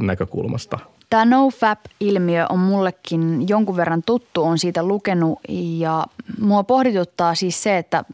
näkökulmasta. 0.00 0.78
Tämä 1.10 1.24
no-fap-ilmiö 1.24 2.46
on 2.48 2.58
mullekin 2.58 3.48
jonkun 3.48 3.76
verran 3.76 4.02
tuttu, 4.06 4.42
on 4.42 4.58
siitä 4.58 4.82
lukenut 4.82 5.38
ja 5.78 6.04
mua 6.40 6.64
pohdituttaa 6.64 7.34
siis 7.34 7.62
se, 7.62 7.78
että 7.78 8.04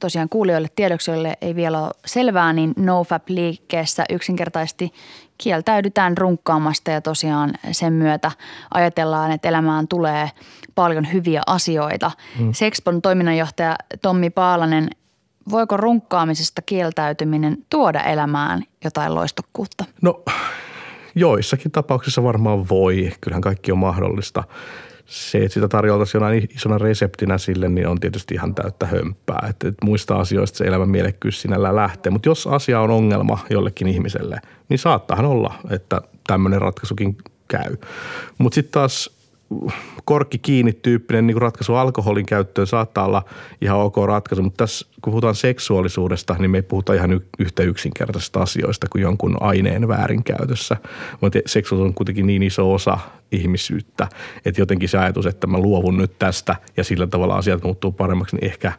tosiaan 0.00 0.28
kuulijoille 0.28 0.68
tiedoksi, 0.76 1.10
joille 1.10 1.34
ei 1.40 1.54
vielä 1.54 1.82
ole 1.82 1.90
selvää, 2.06 2.52
niin 2.52 2.74
NoFap-liikkeessä 2.76 4.04
yksinkertaisesti 4.10 4.92
kieltäydytään 5.38 6.18
runkkaamasta 6.18 6.90
ja 6.90 7.00
tosiaan 7.00 7.54
sen 7.72 7.92
myötä 7.92 8.30
ajatellaan, 8.74 9.32
että 9.32 9.48
elämään 9.48 9.88
tulee 9.88 10.30
paljon 10.74 11.12
hyviä 11.12 11.42
asioita. 11.46 12.10
Mm. 12.38 12.52
Sexpon 12.52 13.02
toiminnanjohtaja 13.02 13.76
Tommi 14.02 14.30
Paalanen, 14.30 14.90
voiko 15.50 15.76
runkkaamisesta 15.76 16.62
kieltäytyminen 16.62 17.56
tuoda 17.70 18.00
elämään 18.00 18.62
jotain 18.84 19.14
loistokkuutta? 19.14 19.84
No 20.02 20.22
joissakin 21.14 21.72
tapauksissa 21.72 22.22
varmaan 22.22 22.68
voi. 22.68 23.12
Kyllähän 23.20 23.42
kaikki 23.42 23.72
on 23.72 23.78
mahdollista 23.78 24.44
se, 25.06 25.38
että 25.38 25.54
sitä 25.54 25.68
tarjoltaisiin 25.68 26.20
jonain 26.20 26.48
isona 26.56 26.78
reseptinä 26.78 27.38
sille, 27.38 27.68
niin 27.68 27.88
on 27.88 28.00
tietysti 28.00 28.34
ihan 28.34 28.54
täyttä 28.54 28.86
hömppää. 28.86 29.46
Että, 29.50 29.68
että 29.68 29.84
muista 29.84 30.16
asioista 30.16 30.58
se 30.58 30.64
elämän 30.64 30.88
mielekkyys 30.88 31.42
sinällään 31.42 31.76
lähtee. 31.76 32.10
Mutta 32.10 32.28
jos 32.28 32.46
asia 32.46 32.80
on 32.80 32.90
ongelma 32.90 33.38
jollekin 33.50 33.88
ihmiselle, 33.88 34.40
niin 34.68 34.78
saattahan 34.78 35.26
olla, 35.26 35.54
että 35.70 36.00
tämmöinen 36.26 36.60
ratkaisukin 36.60 37.18
käy. 37.48 37.76
Mutta 38.38 38.54
sitten 38.54 38.72
taas 38.72 39.16
korkki 40.04 40.38
kiinni 40.38 40.72
tyyppinen 40.72 41.26
niin 41.26 41.42
ratkaisu 41.42 41.74
alkoholin 41.74 42.26
käyttöön 42.26 42.66
saattaa 42.66 43.04
olla 43.04 43.22
ihan 43.60 43.78
ok 43.78 43.96
ratkaisu, 44.06 44.42
mutta 44.42 44.56
tässä 44.64 44.86
kun 45.02 45.10
puhutaan 45.10 45.34
seksuaalisuudesta, 45.34 46.36
niin 46.38 46.50
me 46.50 46.58
ei 46.58 46.62
puhuta 46.62 46.94
ihan 46.94 47.20
yhtä 47.38 47.62
yksinkertaisista 47.62 48.40
asioista 48.40 48.86
kuin 48.92 49.02
jonkun 49.02 49.36
aineen 49.40 49.88
väärinkäytössä. 49.88 50.76
Mutta 51.20 51.38
seksuaalisuus 51.46 51.88
on 51.88 51.94
kuitenkin 51.94 52.26
niin 52.26 52.42
iso 52.42 52.72
osa 52.72 52.98
ihmisyyttä, 53.32 54.08
että 54.44 54.60
jotenkin 54.60 54.88
se 54.88 54.98
ajatus, 54.98 55.26
että 55.26 55.46
mä 55.46 55.58
luovun 55.58 55.96
nyt 55.96 56.18
tästä 56.18 56.56
ja 56.76 56.84
sillä 56.84 57.06
tavalla 57.06 57.36
asiat 57.36 57.62
muuttuu 57.62 57.92
paremmaksi, 57.92 58.36
niin 58.36 58.44
ehkä 58.44 58.72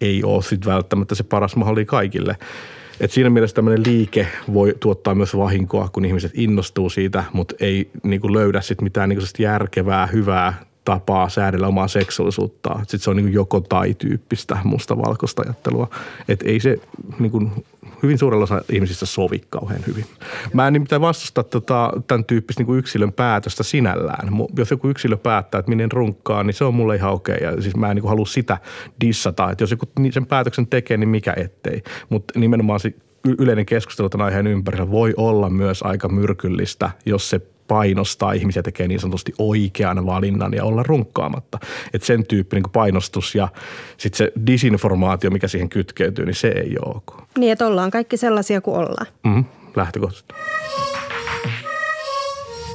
ei 0.00 0.24
ole 0.24 0.42
sitten 0.42 0.72
välttämättä 0.72 1.14
se 1.14 1.22
paras 1.22 1.56
mahdollinen 1.56 1.86
kaikille. 1.86 2.36
Et 3.00 3.10
siinä 3.10 3.30
mielessä 3.30 3.54
tämmöinen 3.54 3.86
liike 3.86 4.26
voi 4.52 4.74
tuottaa 4.80 5.14
myös 5.14 5.36
vahinkoa, 5.36 5.88
kun 5.88 6.04
ihmiset 6.04 6.32
innostuu 6.34 6.90
siitä, 6.90 7.24
mutta 7.32 7.54
ei 7.60 7.90
niin 8.02 8.20
kuin 8.20 8.34
löydä 8.34 8.60
sit 8.60 8.80
mitään 8.80 9.08
niin 9.08 9.18
kuin 9.18 9.44
järkevää, 9.44 10.06
hyvää 10.06 10.54
tapaa 10.88 11.28
säädellä 11.28 11.66
omaa 11.66 11.88
seksuaalisuutta. 11.88 12.78
Sitten 12.78 12.98
se 12.98 13.10
on 13.10 13.16
niin 13.16 13.32
joko 13.32 13.60
tai 13.60 13.94
tyyppistä 13.94 14.58
mustavalkoista 14.64 15.42
ajattelua. 15.42 15.88
Että 16.28 16.48
ei 16.48 16.60
se 16.60 16.76
niin 17.18 17.30
kuin, 17.30 17.50
hyvin 18.02 18.18
suurella 18.18 18.44
osa 18.44 18.62
ihmisistä 18.72 19.06
sovi 19.06 19.42
kauhean 19.50 19.82
hyvin. 19.86 20.04
Mä 20.52 20.66
en 20.66 20.72
nimittäin 20.72 21.02
vastusta 21.02 21.42
tota, 21.42 21.92
tämän 22.06 22.24
tyyppistä 22.24 22.62
niin 22.62 22.78
yksilön 22.78 23.12
päätöstä 23.12 23.62
sinällään. 23.62 24.28
Jos 24.56 24.70
joku 24.70 24.88
yksilö 24.88 25.16
päättää, 25.16 25.58
että 25.58 25.68
minne 25.68 25.88
runkkaa, 25.92 26.42
niin 26.42 26.54
se 26.54 26.64
on 26.64 26.74
mulle 26.74 26.96
ihan 26.96 27.12
okei. 27.12 27.38
Ja 27.40 27.62
siis 27.62 27.76
mä 27.76 27.90
en 27.90 27.96
niin 27.96 28.08
halua 28.08 28.26
sitä 28.26 28.58
dissata. 29.00 29.50
Että 29.50 29.62
jos 29.62 29.70
joku 29.70 29.86
sen 30.10 30.26
päätöksen 30.26 30.66
tekee, 30.66 30.96
niin 30.96 31.08
mikä 31.08 31.34
ettei. 31.36 31.82
Mutta 32.08 32.38
nimenomaan 32.38 32.80
se 32.80 32.94
yleinen 33.38 33.66
keskustelu 33.66 34.08
tämän 34.08 34.24
aiheen 34.24 34.46
ympärillä 34.46 34.90
voi 34.90 35.14
olla 35.16 35.50
myös 35.50 35.82
aika 35.82 36.08
myrkyllistä, 36.08 36.90
jos 37.06 37.30
se 37.30 37.40
painostaa 37.68 38.32
ihmisiä 38.32 38.62
tekee 38.62 38.88
niin 38.88 39.00
sanotusti 39.00 39.32
oikean 39.38 40.06
valinnan 40.06 40.52
ja 40.54 40.64
olla 40.64 40.82
runkkaamatta. 40.82 41.58
Että 41.92 42.06
sen 42.06 42.26
tyyppinen 42.26 42.62
niin 42.62 42.72
painostus 42.72 43.34
ja 43.34 43.48
sitten 43.96 44.18
se 44.18 44.32
disinformaatio, 44.46 45.30
mikä 45.30 45.48
siihen 45.48 45.68
kytkeytyy, 45.68 46.26
niin 46.26 46.34
se 46.34 46.48
ei 46.48 46.76
ole 46.84 46.94
ok. 46.96 47.22
Niin, 47.38 47.52
että 47.52 47.66
ollaan 47.66 47.90
kaikki 47.90 48.16
sellaisia 48.16 48.60
kuin 48.60 48.76
ollaan. 48.76 49.06
Mm, 49.24 49.44
lähtökohtaisesti. 49.76 50.34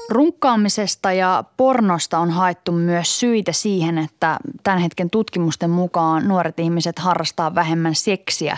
Runkkaamisesta 0.10 1.12
ja 1.12 1.44
pornosta 1.58 2.20
on 2.20 2.32
haettu 2.32 2.72
myös 2.72 3.20
syitä 3.20 3.52
siihen, 3.52 3.98
että 3.98 4.40
tämän 4.64 4.80
hetken 4.80 5.10
tutkimusten 5.10 5.70
mukaan 5.70 6.28
nuoret 6.28 6.60
ihmiset 6.60 7.00
harrastaa 7.00 7.56
vähemmän 7.56 7.96
seksiä. 7.96 8.58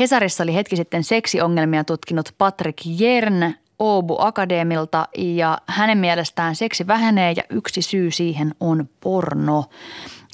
Hesarissa 0.00 0.42
oli 0.42 0.54
hetki 0.54 0.76
sitten 0.76 1.04
seksiongelmia 1.04 1.84
tutkinut 1.84 2.34
Patrick 2.38 2.78
Jern 2.86 3.54
Oobu 3.78 4.16
Akademilta 4.18 5.08
ja 5.18 5.58
hänen 5.66 5.98
mielestään 5.98 6.56
seksi 6.56 6.86
vähenee 6.86 7.32
ja 7.36 7.42
yksi 7.50 7.82
syy 7.82 8.10
siihen 8.10 8.54
on 8.60 8.88
porno. 9.00 9.64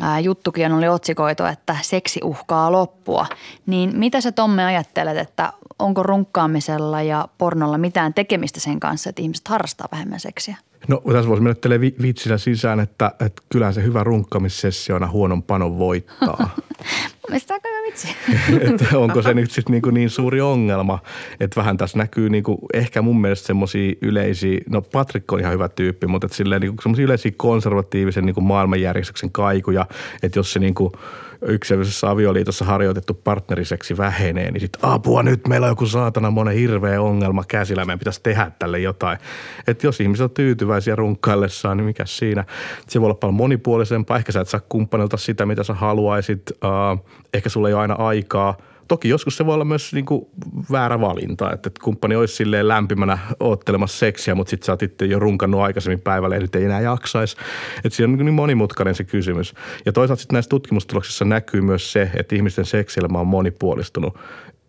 Ää, 0.01 0.21
juttukin 0.21 0.73
oli 0.73 0.89
otsikoitu, 0.89 1.45
että 1.45 1.77
seksi 1.83 2.21
uhkaa 2.25 2.73
loppua. 2.73 3.27
Niin 3.67 3.99
mitä 3.99 4.21
sä 4.21 4.33
Tomme 4.33 4.65
ajattelet, 4.65 5.19
että 5.19 5.53
onko 5.79 6.03
runkkaamisella 6.03 7.03
ja 7.03 7.29
pornolla 7.39 7.79
mitään 7.79 8.15
tekemistä 8.15 8.61
sen 8.61 8.81
kanssa, 8.81 9.11
että 9.11 9.23
ihmiset 9.23 9.49
harrastaa 9.49 9.89
vähemmän 9.93 10.21
seksiä? 10.21 10.57
No 10.89 11.03
tässä 11.13 11.29
voisi 11.29 11.43
mennä 11.43 11.81
vitsinä 12.03 12.39
sisään, 12.39 12.81
että, 12.81 13.13
että 13.27 13.43
kyllähän 13.49 13.75
se 13.75 13.83
hyvä 13.83 14.05
runkkamissessio 14.05 14.97
aina 14.97 15.11
huonon 15.11 15.43
panon 15.43 15.79
voittaa. 15.79 16.51
Mielestäni 17.29 17.61
aika 17.65 17.69
vitsi. 17.87 18.09
että 18.75 18.99
onko 18.99 19.23
se 19.23 19.35
nyt 19.35 19.51
sitten 19.51 19.73
niin, 19.73 19.95
niin 19.95 20.11
suuri 20.11 20.41
ongelma, 20.41 20.99
että 21.41 21.61
vähän 21.61 21.77
tässä 21.77 21.99
näkyy 21.99 22.31
niin 22.31 22.45
kuin, 22.45 22.59
ehkä 22.75 23.03
mun 23.03 23.21
mielestä 23.21 23.47
semmoisia 23.47 23.95
yleisiä, 24.03 24.61
no 24.71 24.83
Patrick 24.83 25.33
on 25.33 25.41
ihan 25.41 25.53
hyvä 25.53 25.69
tyyppi, 25.69 26.07
mutta 26.07 26.27
että 26.27 26.37
silleen 26.37 26.61
niin 26.61 26.75
semmoisia 26.83 27.05
yleisiä 27.05 27.33
konservatiivisen 27.37 28.27
niin 28.27 28.35
kuin 28.35 28.45
maailmanjärjestyksen 28.45 29.33
kaikuja, 29.33 29.87
että 30.23 30.39
jos 30.39 30.53
se 30.53 30.59
niin 30.59 30.75
kuin– 30.75 30.93
yksilöllisessä 31.43 32.11
avioliitossa 32.11 32.65
harjoitettu 32.65 33.15
partneriseksi 33.15 33.97
vähenee, 33.97 34.51
niin 34.51 34.61
sitten 34.61 34.81
apua 34.83 35.23
nyt 35.23 35.49
meillä 35.49 35.65
on 35.65 35.71
joku 35.71 35.87
saatana 35.87 36.31
monen 36.31 36.55
hirveä 36.55 37.03
ongelma 37.03 37.45
käsillä, 37.49 37.85
meidän 37.85 37.99
pitäisi 37.99 38.21
tehdä 38.23 38.51
tälle 38.59 38.79
jotain. 38.79 39.19
Että 39.67 39.87
jos 39.87 40.01
ihmiset 40.01 40.25
on 40.25 40.31
tyytyväisiä 40.31 40.97
runkkaillessaan, 40.97 41.77
niin 41.77 41.85
mikä 41.85 42.07
siinä? 42.07 42.45
Se 42.89 43.01
voi 43.01 43.07
olla 43.07 43.15
paljon 43.15 43.35
monipuolisempaa, 43.35 44.17
ehkä 44.17 44.33
sä 44.33 44.41
et 44.41 44.49
saa 44.49 44.61
kumppanilta 44.69 45.17
sitä, 45.17 45.47
mitä 45.47 45.63
sä 45.63 45.75
haluaisit, 45.75 46.43
uh, 46.51 47.07
ehkä 47.35 47.49
sulla 47.49 47.69
ei 47.69 47.75
ole 47.75 47.83
aina 47.83 47.95
aikaa– 47.95 48.57
Toki 48.89 49.09
joskus 49.09 49.37
se 49.37 49.47
voi 49.47 49.55
olla 49.55 49.65
myös 49.65 49.93
niin 49.93 50.07
kuin 50.07 50.27
väärä 50.73 51.01
valinta, 51.01 51.53
että 51.53 51.71
kumppani 51.83 52.17
olisi 52.17 52.35
silleen 52.35 52.69
lämpimänä 52.69 53.19
oottelemassa 53.41 53.99
seksiä, 53.99 54.35
mutta 54.35 54.51
sitten 54.51 54.67
sä 54.67 54.73
oot 54.73 54.83
itse 54.83 55.05
jo 55.05 55.19
runkannut 55.19 55.61
aikaisemmin 55.61 56.01
päivällä 56.01 56.37
ja 56.37 56.41
nyt 56.41 56.55
ei 56.55 56.65
enää 56.65 56.81
jaksaisi. 56.81 57.37
Että 57.85 57.97
siinä 57.97 58.13
on 58.13 58.19
niin 58.19 58.35
monimutkainen 58.35 58.95
se 58.95 59.05
kysymys. 59.05 59.55
Ja 59.87 59.93
toisaalta 59.93 60.21
sitten 60.21 60.35
näissä 60.35 60.49
tutkimustuloksissa 60.49 61.25
näkyy 61.25 61.61
myös 61.61 61.93
se, 61.93 62.11
että 62.15 62.37
ihmisten 62.37 62.65
seksilmä 62.65 63.19
on 63.19 63.27
monipuolistunut. 63.27 64.19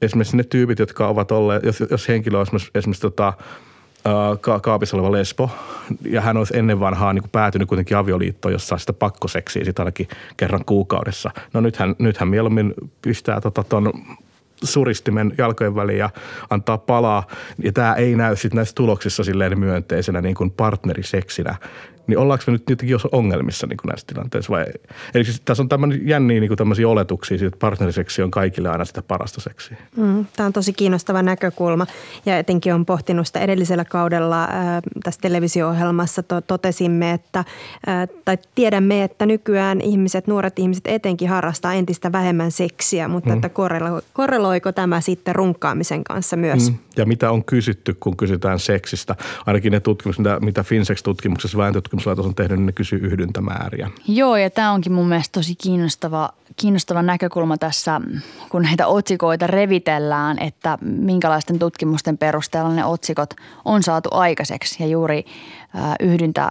Esimerkiksi 0.01 0.37
ne 0.37 0.43
tyypit, 0.43 0.79
jotka 0.79 1.07
ovat 1.07 1.31
olleet, 1.31 1.63
jos, 1.63 1.83
jos 1.91 2.07
henkilö 2.07 2.37
on 2.37 2.41
esimerkiksi, 2.41 2.71
esimerkiksi 2.75 3.01
tota, 3.01 3.33
ka- 4.41 4.59
kaapissa 4.59 4.97
oleva 4.97 5.11
lesbo. 5.11 5.49
Ja 6.05 6.21
hän 6.21 6.37
olisi 6.37 6.57
ennen 6.57 6.79
vanhaa 6.79 7.13
niin 7.13 7.23
kuin 7.23 7.31
päätynyt 7.31 7.67
kuitenkin 7.67 7.97
avioliittoon, 7.97 8.51
jossa 8.51 8.77
sitä 8.77 8.93
pakkoseksiä 8.93 9.65
sit 9.65 9.79
ainakin 9.79 10.07
kerran 10.37 10.65
kuukaudessa. 10.65 11.31
No 11.53 11.61
nythän, 11.61 11.95
nythän 11.99 12.29
mieluummin 12.29 12.73
pistää 13.01 13.41
tota 13.41 13.63
suristimen 14.63 15.33
jalkojen 15.37 15.75
väliin 15.75 15.99
ja 15.99 16.09
antaa 16.49 16.77
palaa. 16.77 17.27
Ja 17.63 17.71
tämä 17.71 17.93
ei 17.93 18.15
näy 18.15 18.35
sitten 18.35 18.55
näissä 18.55 18.75
tuloksissa 18.75 19.23
silleen 19.23 19.59
myönteisenä 19.59 20.21
niin 20.21 20.35
kuin 20.35 20.51
partneriseksinä 20.51 21.55
niin 22.09 22.17
ollaanko 22.17 22.43
me 22.47 22.53
nyt 22.53 22.69
jotenkin 22.69 22.97
ongelmissa 23.11 23.67
niin 23.67 23.77
kuin 23.77 23.89
näissä 23.89 24.07
tilanteissa 24.07 24.51
vai 24.51 24.65
Eli 25.13 25.25
siis 25.25 25.41
tässä 25.45 25.63
on 25.63 25.69
tämmöisiä 25.69 26.01
jänniä 26.05 26.39
niin 26.39 26.47
kuin 26.47 26.57
tämmöisiä 26.57 26.89
oletuksia 26.89 27.37
siitä, 27.37 27.47
että 27.47 27.59
partneriseksi 27.59 28.21
on 28.21 28.31
kaikille 28.31 28.69
aina 28.69 28.85
sitä 28.85 29.01
parasta 29.01 29.41
seksiä. 29.41 29.77
Mm, 29.97 30.25
tämä 30.35 30.47
on 30.47 30.53
tosi 30.53 30.73
kiinnostava 30.73 31.21
näkökulma 31.21 31.87
ja 32.25 32.37
etenkin 32.37 32.73
on 32.73 32.85
pohtinut 32.85 33.27
sitä 33.27 33.39
edellisellä 33.39 33.85
kaudella 33.85 34.43
äh, 34.43 34.49
tässä 35.03 35.21
televisio-ohjelmassa 35.21 36.23
to, 36.23 36.41
totesimme, 36.41 37.11
että 37.11 37.39
äh, 37.39 38.07
tai 38.25 38.37
tiedämme, 38.55 39.03
että 39.03 39.25
nykyään 39.25 39.81
ihmiset, 39.81 40.27
nuoret 40.27 40.59
ihmiset 40.59 40.87
etenkin 40.87 41.29
harrastaa 41.29 41.73
entistä 41.73 42.11
vähemmän 42.11 42.51
seksiä, 42.51 43.07
mutta 43.07 43.29
mm. 43.29 43.35
että 43.35 43.49
korrelo, 43.49 44.01
korreloiko 44.13 44.71
tämä 44.71 45.01
sitten 45.01 45.35
runkkaamisen 45.35 46.03
kanssa 46.03 46.37
myös? 46.37 46.71
Mm. 46.71 46.77
Ja 46.97 47.05
mitä 47.05 47.31
on 47.31 47.43
kysytty, 47.43 47.97
kun 47.99 48.17
kysytään 48.17 48.59
seksistä? 48.59 49.15
Ainakin 49.45 49.71
ne 49.71 49.79
tutkimukset, 49.79 50.19
mitä, 50.19 50.39
mitä 50.39 50.63
Finsex-tutkimuksessa, 50.63 51.57
vääntötutkimuksessa 51.57 51.98
tutkimuslaitos 51.99 52.25
on 52.25 52.35
tehnyt, 52.35 52.57
niin 52.57 52.65
ne 52.65 52.71
kysyy 52.71 52.99
yhdyntämääriä. 52.99 53.89
Joo, 54.07 54.37
ja 54.37 54.49
tämä 54.49 54.71
onkin 54.71 54.91
mun 54.91 55.07
mielestä 55.07 55.31
tosi 55.31 55.55
kiinnostava, 55.55 56.29
kiinnostava 56.55 57.01
näkökulma 57.01 57.57
tässä, 57.57 58.01
kun 58.49 58.61
näitä 58.61 58.87
otsikoita 58.87 59.47
revitellään, 59.47 60.39
että 60.39 60.77
minkälaisten 60.81 61.59
tutkimusten 61.59 62.17
perusteella 62.17 62.73
ne 62.73 62.85
otsikot 62.85 63.33
on 63.65 63.83
saatu 63.83 64.09
aikaiseksi. 64.11 64.83
Ja 64.83 64.89
juuri 64.89 65.25
äh, 65.75 65.95
yhdyntä 65.99 66.49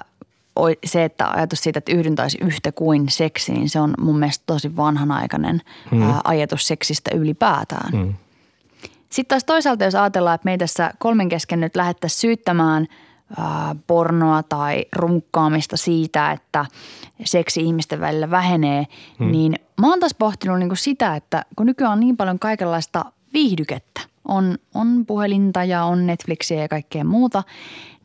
se, 0.84 1.04
että 1.04 1.30
ajatus 1.30 1.62
siitä, 1.62 1.78
että 1.78 1.92
yhdyntäisi 1.92 2.38
yhtä 2.40 2.72
kuin 2.72 3.08
seksi, 3.08 3.52
niin 3.52 3.68
se 3.68 3.80
on 3.80 3.94
mun 3.98 4.18
mielestä 4.18 4.42
tosi 4.46 4.76
vanhanaikainen 4.76 5.60
hmm. 5.90 6.02
ää, 6.02 6.20
ajatus 6.24 6.66
seksistä 6.66 7.10
ylipäätään. 7.14 7.92
Hmm. 7.92 8.14
Sitten 9.10 9.28
taas 9.28 9.44
toisaalta, 9.44 9.84
jos 9.84 9.94
ajatellaan, 9.94 10.34
että 10.34 10.44
meitä 10.44 10.62
tässä 10.62 10.90
kolmen 10.98 11.28
kesken 11.28 11.60
nyt 11.60 11.76
lähettäisiin 11.76 12.20
syyttämään– 12.20 12.86
pornoa 13.86 14.42
tai 14.42 14.84
runkkaamista 14.96 15.76
siitä, 15.76 16.32
että 16.32 16.66
seksi 17.24 17.60
ihmisten 17.60 18.00
välillä 18.00 18.30
vähenee, 18.30 18.86
hmm. 19.18 19.30
niin 19.32 19.54
mä 19.80 19.90
oon 19.90 20.00
taas 20.00 20.14
pohtinut 20.18 20.58
niin 20.58 20.68
kuin 20.68 20.78
sitä, 20.78 21.16
että 21.16 21.44
kun 21.56 21.66
nykyään 21.66 21.92
on 21.92 22.00
niin 22.00 22.16
paljon 22.16 22.38
kaikenlaista 22.38 23.04
viihdykettä 23.32 24.00
on, 24.28 24.58
on 24.74 25.06
puhelinta 25.06 25.64
ja 25.64 25.84
on 25.84 26.06
Netflixiä 26.06 26.60
ja 26.60 26.68
kaikkea 26.68 27.04
muuta, 27.04 27.42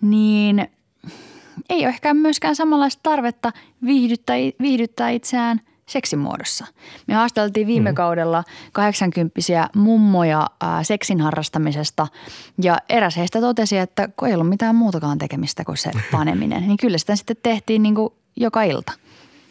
niin 0.02 0.68
ei 1.70 1.80
ole 1.80 1.88
ehkä 1.88 2.14
myöskään 2.14 2.56
samanlaista 2.56 3.00
tarvetta 3.04 3.52
viihdyttää, 3.86 4.36
viihdyttää 4.62 5.10
itseään 5.10 5.62
seksin 5.86 6.20
muodossa. 6.20 6.66
Me 7.08 7.14
haasteltiin 7.14 7.68
viime 7.68 7.92
mm. 7.92 7.96
kaudella 7.96 8.44
80 8.72 9.70
mummoja 9.76 10.48
ää, 10.62 10.84
seksin 10.84 11.22
harrastamisesta 11.22 12.08
ja 12.64 12.78
eräs 12.90 13.18
heistä 13.18 13.42
totesi, 13.42 13.78
että 13.78 14.10
kun 14.18 14.28
ei 14.28 14.34
ollut 14.34 14.50
mitään 14.50 14.76
muutakaan 14.76 15.18
tekemistä 15.18 15.64
kuin 15.66 15.78
se 15.78 15.92
paneminen, 16.12 16.68
niin 16.68 16.78
kyllä 16.78 16.98
sitä 16.98 17.16
sitten 17.16 17.38
tehtiin 17.44 17.84
niin 17.84 17.96
kuin 17.96 18.14
joka 18.36 18.64
ilta. 18.64 18.92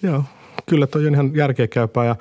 Joo, 0.03 0.25
kyllä 0.66 0.87
toi 0.87 1.07
on 1.07 1.14
ihan 1.14 1.37
järkeä 1.37 1.68
käypää 1.68 2.05
ja, 2.05 2.16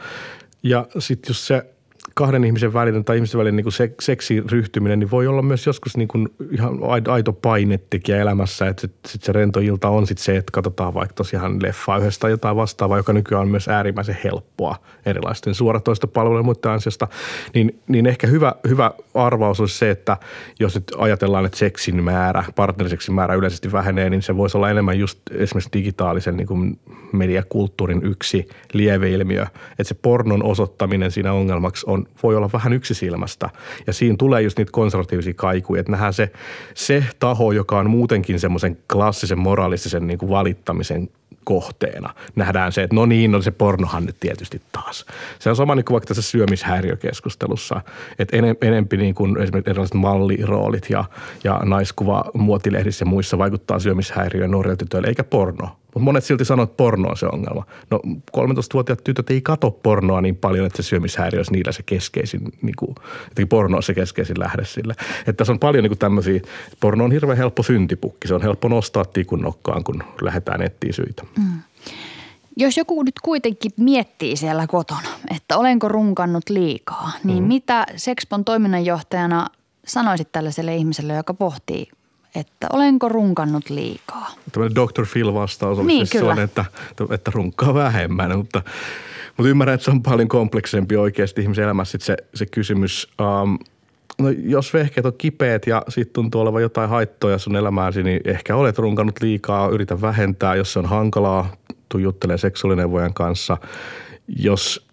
ja 0.63 0.87
sitten 0.99 1.29
jos 1.29 1.47
se– 1.47 1.65
kahden 2.13 2.43
ihmisen 2.43 2.73
välinen 2.73 3.05
tai 3.05 3.15
ihmisen 3.15 3.39
välinen 3.39 3.55
niin 3.55 3.71
se, 3.71 3.95
seksiin 4.01 4.49
ryhtyminen, 4.49 4.99
niin 4.99 5.11
voi 5.11 5.27
olla 5.27 5.41
myös 5.41 5.65
joskus 5.65 5.97
niin 5.97 6.07
kuin 6.07 6.29
ihan 6.51 6.79
aito 7.07 7.33
painetekijä 7.33 8.17
elämässä. 8.17 8.67
Että 8.67 8.81
sit, 8.81 8.91
sit 9.07 9.23
se 9.23 9.31
rento 9.31 9.59
ilta 9.59 9.89
on 9.89 10.07
sit 10.07 10.17
se, 10.17 10.37
että 10.37 10.51
katsotaan 10.51 10.93
vaikka 10.93 11.13
tosiaan 11.13 11.63
leffaa 11.63 11.97
yhdessä 11.97 12.19
tai 12.19 12.31
jotain 12.31 12.55
vastaavaa, 12.55 12.97
joka 12.97 13.13
nykyään 13.13 13.41
on 13.41 13.47
myös 13.47 13.67
äärimmäisen 13.67 14.17
helppoa 14.23 14.75
erilaisten 15.05 15.55
suoratoistopalvelujen 15.55 16.45
muiden 16.45 16.71
ansiosta. 16.71 17.07
Niin, 17.53 17.79
niin 17.87 18.05
ehkä 18.05 18.27
hyvä, 18.27 18.55
hyvä 18.67 18.91
arvaus 19.13 19.59
olisi 19.59 19.77
se, 19.77 19.89
että 19.89 20.17
jos 20.59 20.75
nyt 20.75 20.91
ajatellaan, 20.97 21.45
että 21.45 21.57
seksin 21.57 22.03
määrä, 22.03 22.43
partneriseksin 22.55 23.15
määrä 23.15 23.35
yleisesti 23.35 23.71
vähenee, 23.71 24.09
niin 24.09 24.21
se 24.21 24.37
voisi 24.37 24.57
olla 24.57 24.69
enemmän 24.69 24.99
just 24.99 25.19
esimerkiksi 25.31 25.69
digitaalisen 25.73 26.37
niin 26.37 26.47
kuin 26.47 26.79
mediakulttuurin 27.11 28.01
yksi 28.03 28.47
lieveilmiö. 28.73 29.45
Että 29.71 29.83
se 29.83 29.95
pornon 30.01 30.43
osoittaminen 30.43 31.11
siinä 31.11 31.33
ongelmaksi 31.33 31.85
on, 31.89 32.00
voi 32.23 32.35
olla 32.35 32.49
vähän 32.53 32.73
yksisilmästä. 32.73 33.49
Ja 33.87 33.93
siinä 33.93 34.15
tulee 34.19 34.41
just 34.41 34.57
niitä 34.57 34.71
konservatiivisia 34.71 35.33
kaikuja, 35.33 35.79
että 35.79 35.91
nähdään 35.91 36.13
se, 36.13 36.31
se 36.73 37.05
taho, 37.19 37.51
joka 37.51 37.79
on 37.79 37.89
muutenkin 37.89 38.39
semmoisen 38.39 38.77
klassisen 38.91 39.39
moraalistisen 39.39 40.07
niin 40.07 40.19
kuin 40.19 40.29
valittamisen 40.29 41.09
kohteena. 41.43 42.13
Nähdään 42.35 42.71
se, 42.71 42.83
että 42.83 42.95
no 42.95 43.05
niin, 43.05 43.31
no 43.31 43.41
se 43.41 43.51
pornohan 43.51 44.05
nyt 44.05 44.17
tietysti 44.19 44.61
taas. 44.71 45.05
Se 45.39 45.49
on 45.49 45.55
sama 45.55 45.75
niin 45.75 45.85
kuin 45.85 45.93
vaikka 45.93 46.07
tässä 46.07 46.21
syömishäiriökeskustelussa, 46.21 47.81
että 48.19 48.37
enempi 48.61 48.97
niin 48.97 49.15
kuin 49.15 49.41
esimerkiksi 49.41 49.69
erilaiset 49.69 49.95
malliroolit 49.95 50.89
ja, 50.89 51.03
ja 51.43 51.61
naiskuva 51.63 52.25
muotilehdissä 52.33 53.03
ja 53.03 53.09
muissa 53.09 53.37
vaikuttaa 53.37 53.79
syömishäiriöön 53.79 54.51
nuorille 54.51 54.75
tytöille, 54.75 55.07
eikä 55.07 55.23
porno. 55.23 55.69
Mutta 55.93 56.05
monet 56.05 56.23
silti 56.23 56.45
sanoo, 56.45 56.63
että 56.63 56.77
porno 56.77 57.09
on 57.09 57.17
se 57.17 57.25
ongelma. 57.25 57.65
No 57.89 57.99
13-vuotiaat 58.37 59.03
tytöt 59.03 59.29
ei 59.29 59.41
kato 59.41 59.71
pornoa 59.71 60.21
niin 60.21 60.35
paljon, 60.35 60.65
että 60.65 60.81
se 60.83 60.87
syömishäiriö 60.87 61.39
olisi 61.39 61.51
niillä 61.51 61.71
se 61.71 61.83
keskeisin, 61.85 62.41
niin 62.61 62.75
kuin, 62.75 62.95
että 63.27 63.45
porno 63.49 63.77
on 63.77 63.83
se 63.83 63.93
keskeisin 63.93 64.39
lähde 64.39 64.65
sille. 64.65 64.93
Että 65.19 65.33
tässä 65.33 65.53
on 65.53 65.59
paljon 65.59 65.83
niin 65.83 65.97
tämmöisiä, 65.97 66.41
porno 66.79 67.03
on 67.03 67.11
hirveän 67.11 67.37
helppo 67.37 67.63
syntipukki. 67.63 68.27
Se 68.27 68.33
on 68.33 68.41
helppo 68.41 68.67
nostaa 68.67 69.05
tikun 69.05 69.41
nokkaan, 69.41 69.83
kun 69.83 70.03
lähdetään 70.21 70.61
etsiä 70.61 70.93
syitä. 70.93 71.20
Mm. 71.37 71.59
Jos 72.57 72.77
joku 72.77 73.03
nyt 73.03 73.19
kuitenkin 73.21 73.71
miettii 73.77 74.37
siellä 74.37 74.67
kotona, 74.67 75.09
että 75.35 75.57
olenko 75.57 75.87
runkannut 75.87 76.49
liikaa, 76.49 77.11
niin 77.23 77.43
mm. 77.43 77.47
mitä 77.47 77.85
Sexpon 77.95 78.45
toiminnanjohtajana 78.45 79.47
sanoisit 79.87 80.31
tällaiselle 80.31 80.75
ihmiselle, 80.75 81.13
joka 81.13 81.33
pohtii 81.33 81.87
että 82.35 82.67
olenko 82.73 83.09
runkannut 83.09 83.69
liikaa. 83.69 84.31
Tällainen 84.51 84.75
Dr. 84.75 85.05
Phil-vastaus 85.05 85.77
olisi 85.77 85.87
niin, 85.87 86.07
siis 86.07 86.09
sellainen, 86.09 86.45
että, 86.45 86.65
että 87.13 87.31
runkkaa 87.33 87.73
vähemmän, 87.73 88.37
mutta, 88.37 88.61
mutta 89.37 89.49
ymmärrän, 89.49 89.75
että 89.75 89.85
se 89.85 89.91
on 89.91 90.03
paljon 90.03 90.27
kompleksempi 90.27 90.97
oikeasti 90.97 91.41
ihmisen 91.41 91.63
elämässä 91.63 91.97
se, 92.01 92.17
se 92.33 92.45
kysymys. 92.45 93.07
Um, 93.21 93.59
no 94.19 94.29
jos 94.29 94.73
vehkeet 94.73 95.05
on 95.05 95.13
kipeät 95.17 95.67
ja 95.67 95.83
sitten 95.89 96.13
tuntuu 96.13 96.41
olevan 96.41 96.61
jotain 96.61 96.89
haittoja 96.89 97.37
sun 97.37 97.55
elämääsi, 97.55 98.03
niin 98.03 98.21
ehkä 98.25 98.55
olet 98.55 98.77
runkannut 98.77 99.21
liikaa, 99.21 99.69
yritä 99.69 100.01
vähentää. 100.01 100.55
Jos 100.55 100.73
se 100.73 100.79
on 100.79 100.85
hankalaa, 100.85 101.51
tuu 101.89 101.99
juttelemaan 101.99 102.39
seksuaalineuvojan 102.39 103.13
kanssa. 103.13 103.57
Jos 104.27 104.87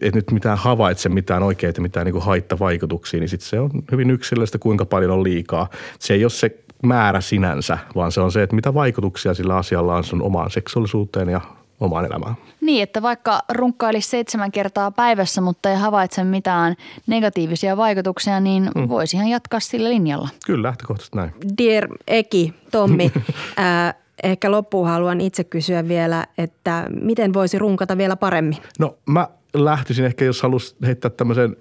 et 0.00 0.14
nyt 0.14 0.30
mitään 0.30 0.58
havaitse 0.58 1.08
mitään 1.08 1.42
oikeita, 1.42 1.80
mitään 1.80 2.06
niin 2.06 2.22
haittavaikutuksia, 2.22 3.20
niin 3.20 3.28
sitten 3.28 3.48
se 3.48 3.60
on 3.60 3.70
hyvin 3.92 4.10
yksilöllistä, 4.10 4.58
kuinka 4.58 4.84
paljon 4.84 5.10
on 5.10 5.24
liikaa. 5.24 5.68
Se 5.98 6.14
ei 6.14 6.24
ole 6.24 6.30
se 6.30 6.56
määrä 6.82 7.20
sinänsä, 7.20 7.78
vaan 7.94 8.12
se 8.12 8.20
on 8.20 8.32
se, 8.32 8.42
että 8.42 8.56
mitä 8.56 8.74
vaikutuksia 8.74 9.34
sillä 9.34 9.56
asialla 9.56 9.96
on 9.96 10.04
sun 10.04 10.22
omaan 10.22 10.50
seksuaalisuuteen 10.50 11.28
ja 11.28 11.40
omaan 11.80 12.04
elämään. 12.04 12.34
Niin, 12.60 12.82
että 12.82 13.02
vaikka 13.02 13.40
runkkailisi 13.52 14.08
seitsemän 14.08 14.52
kertaa 14.52 14.90
päivässä, 14.90 15.40
mutta 15.40 15.70
ei 15.70 15.76
havaitse 15.76 16.24
mitään 16.24 16.74
negatiivisia 17.06 17.76
vaikutuksia, 17.76 18.40
niin 18.40 18.70
mm. 18.74 18.88
voisi 18.88 19.16
ihan 19.16 19.28
jatkaa 19.28 19.60
sillä 19.60 19.90
linjalla. 19.90 20.28
Kyllä, 20.46 20.68
lähtökohtaisesti 20.68 21.16
näin. 21.16 21.32
Dear 21.58 21.88
Eki, 22.06 22.54
Tommi, 22.70 23.12
ää, 23.56 23.94
ehkä 24.22 24.50
loppuun 24.50 24.88
haluan 24.88 25.20
itse 25.20 25.44
kysyä 25.44 25.88
vielä, 25.88 26.26
että 26.38 26.86
miten 27.02 27.32
voisi 27.32 27.58
runkata 27.58 27.98
vielä 27.98 28.16
paremmin? 28.16 28.58
No 28.78 28.96
mä 29.06 29.28
lähtisin 29.54 30.04
ehkä, 30.04 30.24
jos 30.24 30.42
halus 30.42 30.76
heittää 30.86 31.10
tämmöisen 31.10 31.56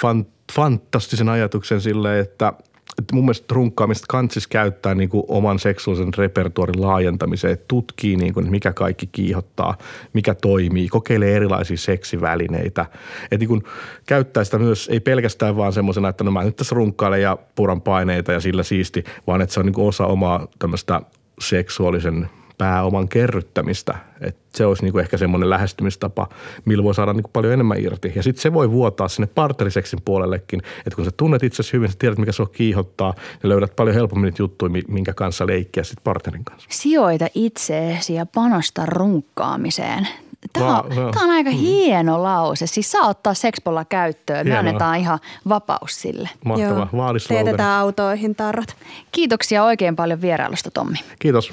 fan, 0.00 0.26
fantastisen 0.52 1.28
ajatuksen 1.28 1.80
silleen, 1.80 2.20
että 2.20 2.52
että 2.98 3.14
mun 3.14 3.24
mielestä 3.24 3.54
runkkaamista 3.54 4.06
kansis 4.08 4.46
käyttää 4.46 4.94
niin 4.94 5.08
kuin 5.08 5.24
oman 5.28 5.58
seksuaalisen 5.58 6.14
repertuarin 6.18 6.82
laajentamiseen, 6.82 7.52
että 7.52 7.64
tutkii 7.68 8.16
niin 8.16 8.34
kuin, 8.34 8.50
mikä 8.50 8.72
kaikki 8.72 9.06
kiihottaa, 9.06 9.78
mikä 10.12 10.34
toimii, 10.34 10.88
kokeilee 10.88 11.36
erilaisia 11.36 11.76
seksivälineitä. 11.76 12.86
Että 13.24 13.36
niin 13.38 13.48
kuin 13.48 13.62
käyttää 14.06 14.44
sitä 14.44 14.58
myös, 14.58 14.88
ei 14.88 15.00
pelkästään 15.00 15.56
vaan 15.56 15.72
semmoisena, 15.72 16.08
että 16.08 16.24
no 16.24 16.30
mä 16.30 16.44
nyt 16.44 16.56
tässä 16.56 16.74
runkkailen 16.74 17.22
ja 17.22 17.38
puran 17.54 17.80
paineita 17.80 18.32
ja 18.32 18.40
sillä 18.40 18.62
siisti, 18.62 19.04
vaan 19.26 19.40
että 19.40 19.54
se 19.54 19.60
on 19.60 19.66
niin 19.66 19.74
kuin 19.74 19.88
osa 19.88 20.06
omaa 20.06 20.48
tämmöistä 20.58 21.02
seksuaalisen 21.40 22.28
pääoman 22.62 23.08
kerryttämistä. 23.08 23.94
Et 24.20 24.36
se 24.54 24.66
olisi 24.66 24.82
niinku 24.82 24.98
ehkä 24.98 25.16
semmoinen 25.16 25.50
lähestymistapa, 25.50 26.28
millä 26.64 26.84
voi 26.84 26.94
saada 26.94 27.12
niinku 27.12 27.30
paljon 27.32 27.52
enemmän 27.52 27.80
irti. 27.80 28.12
Ja 28.16 28.22
sitten 28.22 28.42
se 28.42 28.52
voi 28.52 28.70
vuotaa 28.70 29.08
sinne 29.08 29.26
partneriseksin 29.34 29.98
puolellekin, 30.04 30.62
että 30.78 30.96
kun 30.96 31.04
sä 31.04 31.10
tunnet 31.16 31.42
itsesi 31.42 31.72
hyvin, 31.72 31.88
sä 31.88 31.96
tiedät 31.98 32.18
mikä 32.18 32.32
sua 32.32 32.46
kiihottaa 32.46 33.14
ja 33.42 33.48
löydät 33.48 33.76
paljon 33.76 33.94
helpommin 33.94 34.26
niitä 34.26 34.42
juttuja, 34.42 34.82
minkä 34.88 35.14
kanssa 35.14 35.46
leikkiä 35.46 35.82
sitten 35.82 36.04
partnerin 36.04 36.44
kanssa. 36.44 36.68
Sijoita 36.72 37.26
itseesi 37.34 38.14
ja 38.14 38.26
panosta 38.26 38.86
runkkaamiseen. 38.86 40.08
Tämä 40.52 40.80
on, 40.80 40.90
tämä 40.90 41.24
on 41.24 41.30
aika 41.30 41.50
mm. 41.50 41.56
hieno 41.56 42.22
lause. 42.22 42.66
Siis 42.66 42.90
saa 42.90 43.08
ottaa 43.08 43.34
Sexpolla 43.34 43.84
käyttöön. 43.84 44.48
Me 44.48 44.58
annetaan 44.58 44.98
ihan 44.98 45.18
vapaus 45.48 46.00
sille. 46.00 46.30
Mahtavaa. 46.44 47.14
Teetetään 47.28 47.80
autoihin 47.80 48.34
tarrat. 48.34 48.76
Kiitoksia 49.12 49.64
oikein 49.64 49.96
paljon 49.96 50.20
vierailusta, 50.20 50.70
Tommi. 50.70 50.98
Kiitos. 51.18 51.52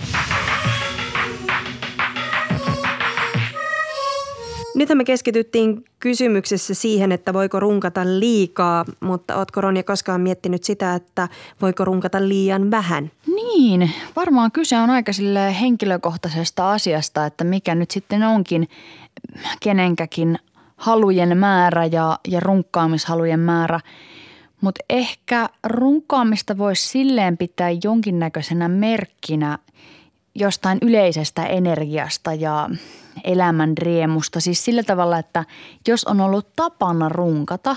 Nythän 4.76 4.98
me 4.98 5.04
keskityttiin 5.04 5.86
kysymyksessä 6.00 6.74
siihen, 6.74 7.12
että 7.12 7.34
voiko 7.34 7.60
runkata 7.60 8.02
liikaa, 8.06 8.86
mutta 9.00 9.36
ootko 9.36 9.62
Ronja 9.62 9.84
koskaan 9.84 10.22
miettinyt 10.22 10.64
sitä, 10.64 10.96
että 10.96 11.28
voiko 11.62 11.86
runkata 11.86 12.28
liian 12.28 12.72
vähän? 12.72 13.12
Niin, 13.36 13.92
varmaan 14.16 14.52
kyse 14.52 14.78
on 14.78 14.90
aika 14.90 15.14
sille 15.14 15.60
henkilökohtaisesta 15.62 16.72
asiasta, 16.72 17.26
että 17.26 17.44
mikä 17.44 17.76
nyt 17.76 17.92
sitten 17.92 18.24
onkin 18.24 18.70
kenenkäkin 19.60 20.40
halujen 20.78 21.38
määrä 21.38 21.86
ja, 21.86 22.20
ja 22.28 22.40
runkkaamishalujen 22.40 23.40
määrä. 23.40 23.80
Mutta 24.62 24.84
ehkä 24.90 25.50
runkkaamista 25.64 26.58
voisi 26.58 26.88
silleen 26.88 27.38
pitää 27.38 27.70
jonkinnäköisenä 27.84 28.68
merkkinä 28.68 29.58
jostain 30.40 30.78
yleisestä 30.82 31.46
energiasta 31.46 32.34
ja 32.34 32.70
elämän 33.24 33.78
riemusta. 33.78 34.40
Siis 34.40 34.66
sillä 34.66 34.84
tavalla, 34.84 35.18
että 35.20 35.46
jos 35.88 36.04
on 36.04 36.22
ollut 36.22 36.48
tapana 36.56 37.10
runkata 37.10 37.76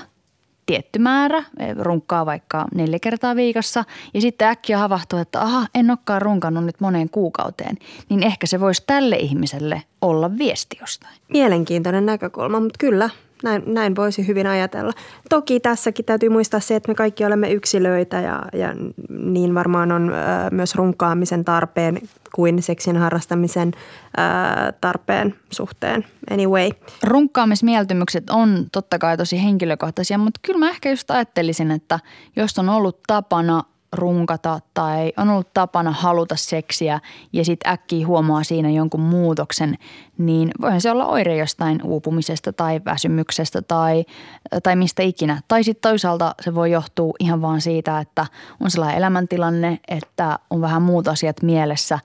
tietty 0.66 0.98
määrä, 0.98 1.38
eh, 1.38 1.77
runkkaa 1.79 2.27
vaikka 2.27 2.66
neljä 2.75 2.98
kertaa 2.98 3.37
viikossa 3.37 3.85
ja 4.14 4.20
sitten 4.20 4.48
äkkiä 4.48 4.79
havahtuu, 4.79 5.18
että 5.18 5.40
aha, 5.40 5.66
en 5.75 5.90
olekaan 5.90 6.22
runkannut 6.22 6.64
nyt 6.64 6.81
moneen 6.81 7.11
kuukauteen, 7.11 7.77
niin 8.09 8.22
ehkä 8.22 8.46
se 8.46 8.61
voisi 8.61 8.83
tälle 8.87 9.16
ihmiselle 9.16 9.83
olla 10.01 10.38
viesti 10.38 10.77
jostain. 10.81 11.14
Mielenkiintoinen 11.29 12.07
näkökulma, 12.07 12.61
mutta 12.61 12.79
kyllä– 12.79 13.11
näin, 13.42 13.62
näin 13.66 13.96
voisi 13.96 14.26
hyvin 14.26 14.46
ajatella. 14.46 14.92
Toki 15.28 15.61
tässäkin 15.61 16.05
täytyy 16.05 16.28
muistaa 16.28 16.61
se, 16.61 16.76
että 16.76 16.88
me 16.88 16.94
kaikki 16.94 17.24
olemme 17.24 17.52
yksilöitä 17.52 18.20
ja, 18.20 18.42
ja 18.52 18.68
niin 19.09 19.55
varmaan 19.55 19.92
on 19.92 20.12
äh, 20.12 20.50
myös 20.50 20.74
runkaamisen 20.74 21.44
tarpeen 21.44 21.98
kuin 22.35 22.62
seksin 22.62 22.96
harrastamisen 22.96 23.72
äh, 24.18 24.74
tarpeen 24.81 25.35
suhteen. 25.50 26.05
Anyway. 26.31 26.70
Runkkaamismieltymykset 27.02 28.31
on 28.31 28.66
totta 28.72 28.98
kai 28.98 29.16
tosi 29.16 29.42
henkilökohtaisia, 29.42 30.18
mutta 30.18 30.40
kyllä 30.42 30.59
mä 30.59 30.70
ehkä 30.70 30.90
just 30.90 31.11
ajattelisin, 31.11 31.70
että 31.70 32.00
jos 32.37 32.59
on 32.59 32.68
ollut 32.68 33.00
tapana 33.07 33.64
runkata 33.92 34.61
tai 34.74 35.12
on 35.16 35.31
ollut 35.31 35.55
tapana 35.55 35.90
haluta 35.90 36.37
seksiä 36.37 37.00
ja 37.33 37.44
sitten 37.44 37.72
äkkiä 37.72 38.07
huomaa 38.07 38.44
siinä 38.44 38.70
jonkun 38.70 39.00
muutoksen, 39.00 39.78
niin 40.18 40.50
voihan 40.61 40.81
se 40.81 40.90
olla 40.90 41.07
oire 41.07 41.37
jostain 41.37 41.81
uupumisesta 41.85 42.52
tai 42.52 42.81
väsymyksestä 42.85 43.62
tai, 43.62 44.05
tai 44.62 44.76
mistä 44.76 45.02
ikinä. 45.02 45.40
Tai 45.48 45.64
sitten 45.64 45.90
toisaalta 45.90 46.35
se 46.40 46.55
voi 46.55 46.70
johtua 46.70 47.14
ihan 47.20 47.42
vaan 47.42 47.61
siitä, 47.61 48.00
että 48.00 48.26
on 48.61 48.70
sellainen 48.70 48.98
elämäntilanne, 48.98 49.78
että 49.88 50.38
on 50.50 50.61
vähän 50.61 50.83
muut 50.83 51.09
asiat 51.09 51.42
mielessä. 51.42 51.98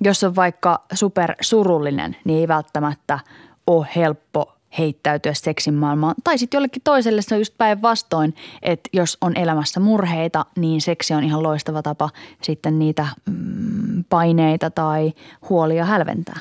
Jos 0.00 0.24
on 0.24 0.36
vaikka 0.36 0.82
super 0.92 1.34
surullinen, 1.40 2.16
niin 2.24 2.38
ei 2.38 2.48
välttämättä 2.48 3.18
ole 3.66 3.86
helppo 3.96 4.55
heittäytyä 4.78 5.34
seksin 5.34 5.74
maailmaan. 5.74 6.14
Tai 6.24 6.38
sitten 6.38 6.58
jollekin 6.58 6.82
toiselle 6.84 7.22
se 7.22 7.34
on 7.34 7.40
just 7.40 7.58
päinvastoin, 7.58 8.34
että 8.62 8.90
jos 8.92 9.18
on 9.20 9.36
elämässä 9.36 9.80
murheita, 9.80 10.46
niin 10.56 10.80
seksi 10.80 11.14
on 11.14 11.24
ihan 11.24 11.42
loistava 11.42 11.82
tapa 11.82 12.10
sitten 12.42 12.78
niitä 12.78 13.06
mm, 13.26 14.04
paineita 14.08 14.70
tai 14.70 15.12
huolia 15.48 15.84
hälventää. 15.84 16.40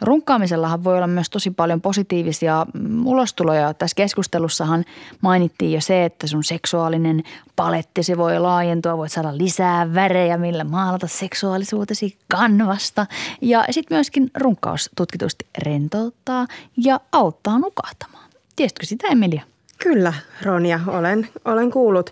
Runkkaamisellahan 0.00 0.84
voi 0.84 0.96
olla 0.96 1.06
myös 1.06 1.30
tosi 1.30 1.50
paljon 1.50 1.80
positiivisia 1.80 2.66
mm, 2.74 3.06
ulostuloja. 3.06 3.74
Tässä 3.74 3.94
keskustelussahan 3.94 4.84
mainittiin 5.20 5.72
jo 5.72 5.80
se, 5.80 6.04
että 6.04 6.26
sun 6.26 6.44
seksuaalinen 6.44 7.22
paletti 7.56 8.02
se 8.02 8.16
voi 8.16 8.38
laajentua, 8.38 8.96
voit 8.96 9.12
saada 9.12 9.38
lisää 9.38 9.94
värejä, 9.94 10.36
millä 10.36 10.64
maalata 10.64 11.06
seksuaalisuutesi 11.06 12.18
kanvasta. 12.28 13.06
Ja 13.40 13.64
sitten 13.70 13.96
myöskin 13.96 14.30
runkkaus 14.34 14.90
tutkitusti 14.96 15.46
rentouttaa 15.64 16.46
ja 16.76 17.00
auttaa 17.12 17.58
nukahtamaan. 17.58 18.30
Tiesitkö 18.56 18.86
sitä, 18.86 19.08
Emilia? 19.08 19.42
Kyllä, 19.78 20.12
Ronja, 20.42 20.80
olen, 20.86 21.28
olen 21.44 21.70
kuullut. 21.70 22.10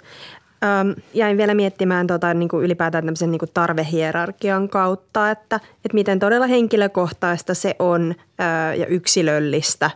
Ähm, 0.64 0.90
jäin 1.14 1.36
vielä 1.36 1.54
miettimään 1.54 2.06
tota, 2.06 2.34
niin 2.34 2.48
kuin 2.48 2.64
ylipäätään 2.64 3.04
tämmöisen 3.04 3.30
niin 3.30 3.38
kuin 3.38 3.50
tarvehierarkian 3.54 4.68
kautta, 4.68 5.30
että, 5.30 5.56
että 5.56 5.94
miten 5.94 6.18
todella 6.18 6.46
henkilökohtaista 6.46 7.54
se 7.54 7.76
on 7.78 8.14
äh, 8.40 8.78
ja 8.78 8.86
yksilöllistä, 8.86 9.90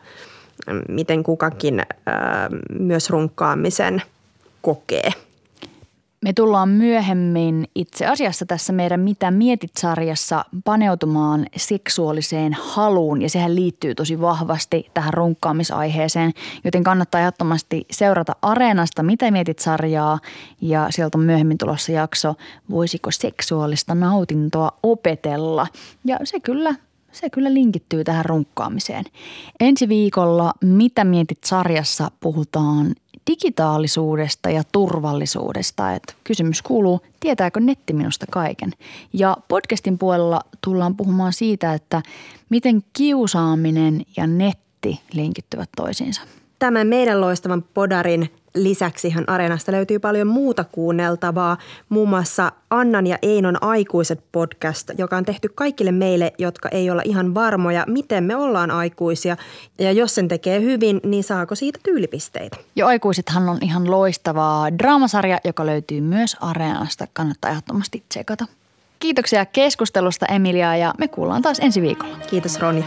miten 0.88 1.22
kukakin 1.22 1.80
äh, 1.80 1.86
myös 2.78 3.10
runkkaamisen 3.10 4.02
kokee– 4.62 5.12
me 6.20 6.32
tullaan 6.32 6.68
myöhemmin 6.68 7.68
itse 7.74 8.06
asiassa 8.06 8.46
tässä 8.46 8.72
meidän 8.72 9.00
Mitä 9.00 9.30
mietit-sarjassa 9.30 10.44
paneutumaan 10.64 11.46
seksuaaliseen 11.56 12.56
haluun 12.60 13.22
ja 13.22 13.30
sehän 13.30 13.54
liittyy 13.54 13.94
tosi 13.94 14.20
vahvasti 14.20 14.90
tähän 14.94 15.14
runkkaamisaiheeseen, 15.14 16.32
joten 16.64 16.84
kannattaa 16.84 17.20
ehdottomasti 17.20 17.86
seurata 17.90 18.36
Areenasta 18.42 19.02
Mitä 19.02 19.30
mietit-sarjaa 19.30 20.18
ja 20.60 20.86
sieltä 20.90 21.18
on 21.18 21.24
myöhemmin 21.24 21.58
tulossa 21.58 21.92
jakso 21.92 22.34
Voisiko 22.70 23.10
seksuaalista 23.10 23.94
nautintoa 23.94 24.72
opetella 24.82 25.66
ja 26.04 26.18
se 26.24 26.40
kyllä 26.40 26.74
se 27.12 27.30
kyllä 27.30 27.54
linkittyy 27.54 28.04
tähän 28.04 28.24
runkkaamiseen. 28.24 29.04
Ensi 29.60 29.88
viikolla 29.88 30.52
Mitä 30.64 31.04
mietit 31.04 31.44
sarjassa 31.44 32.10
puhutaan 32.20 32.94
digitaalisuudesta 33.28 34.50
ja 34.50 34.62
turvallisuudesta. 34.72 35.92
Että 35.92 36.14
kysymys 36.24 36.62
kuuluu, 36.62 37.00
tietääkö 37.20 37.60
netti 37.60 37.92
minusta 37.92 38.26
kaiken? 38.30 38.72
Ja 39.12 39.36
podcastin 39.48 39.98
puolella 39.98 40.40
tullaan 40.60 40.96
puhumaan 40.96 41.32
siitä, 41.32 41.74
että 41.74 42.02
miten 42.50 42.82
kiusaaminen 42.92 44.02
ja 44.16 44.26
netti 44.26 45.00
linkittyvät 45.12 45.68
toisiinsa. 45.76 46.22
Tämän 46.58 46.86
meidän 46.86 47.20
loistavan 47.20 47.64
podarin 47.74 48.30
lisäksihan 48.54 49.28
Areenasta 49.28 49.72
löytyy 49.72 49.98
paljon 49.98 50.26
muuta 50.26 50.64
kuunneltavaa, 50.64 51.56
muun 51.88 52.08
muassa 52.08 52.52
Annan 52.70 53.06
ja 53.06 53.18
Einon 53.22 53.62
aikuiset 53.62 54.20
podcast, 54.32 54.90
joka 54.98 55.16
on 55.16 55.24
tehty 55.24 55.48
kaikille 55.54 55.92
meille, 55.92 56.32
jotka 56.38 56.68
ei 56.68 56.90
olla 56.90 57.02
ihan 57.04 57.34
varmoja, 57.34 57.84
miten 57.88 58.24
me 58.24 58.36
ollaan 58.36 58.70
aikuisia. 58.70 59.36
Ja 59.78 59.92
jos 59.92 60.14
sen 60.14 60.28
tekee 60.28 60.60
hyvin, 60.60 61.00
niin 61.04 61.24
saako 61.24 61.54
siitä 61.54 61.78
tyylipisteitä? 61.82 62.56
Jo 62.76 62.86
aikuisethan 62.86 63.48
on 63.48 63.58
ihan 63.60 63.90
loistavaa 63.90 64.78
draamasarja, 64.78 65.38
joka 65.44 65.66
löytyy 65.66 66.00
myös 66.00 66.36
Areenasta. 66.40 67.06
Kannattaa 67.12 67.50
ehdottomasti 67.50 68.02
tsekata. 68.08 68.46
Kiitoksia 68.98 69.46
keskustelusta 69.46 70.26
Emilia 70.26 70.76
ja 70.76 70.94
me 70.98 71.08
kuullaan 71.08 71.42
taas 71.42 71.58
ensi 71.58 71.82
viikolla. 71.82 72.16
Kiitos 72.30 72.58
Ronja. 72.58 72.84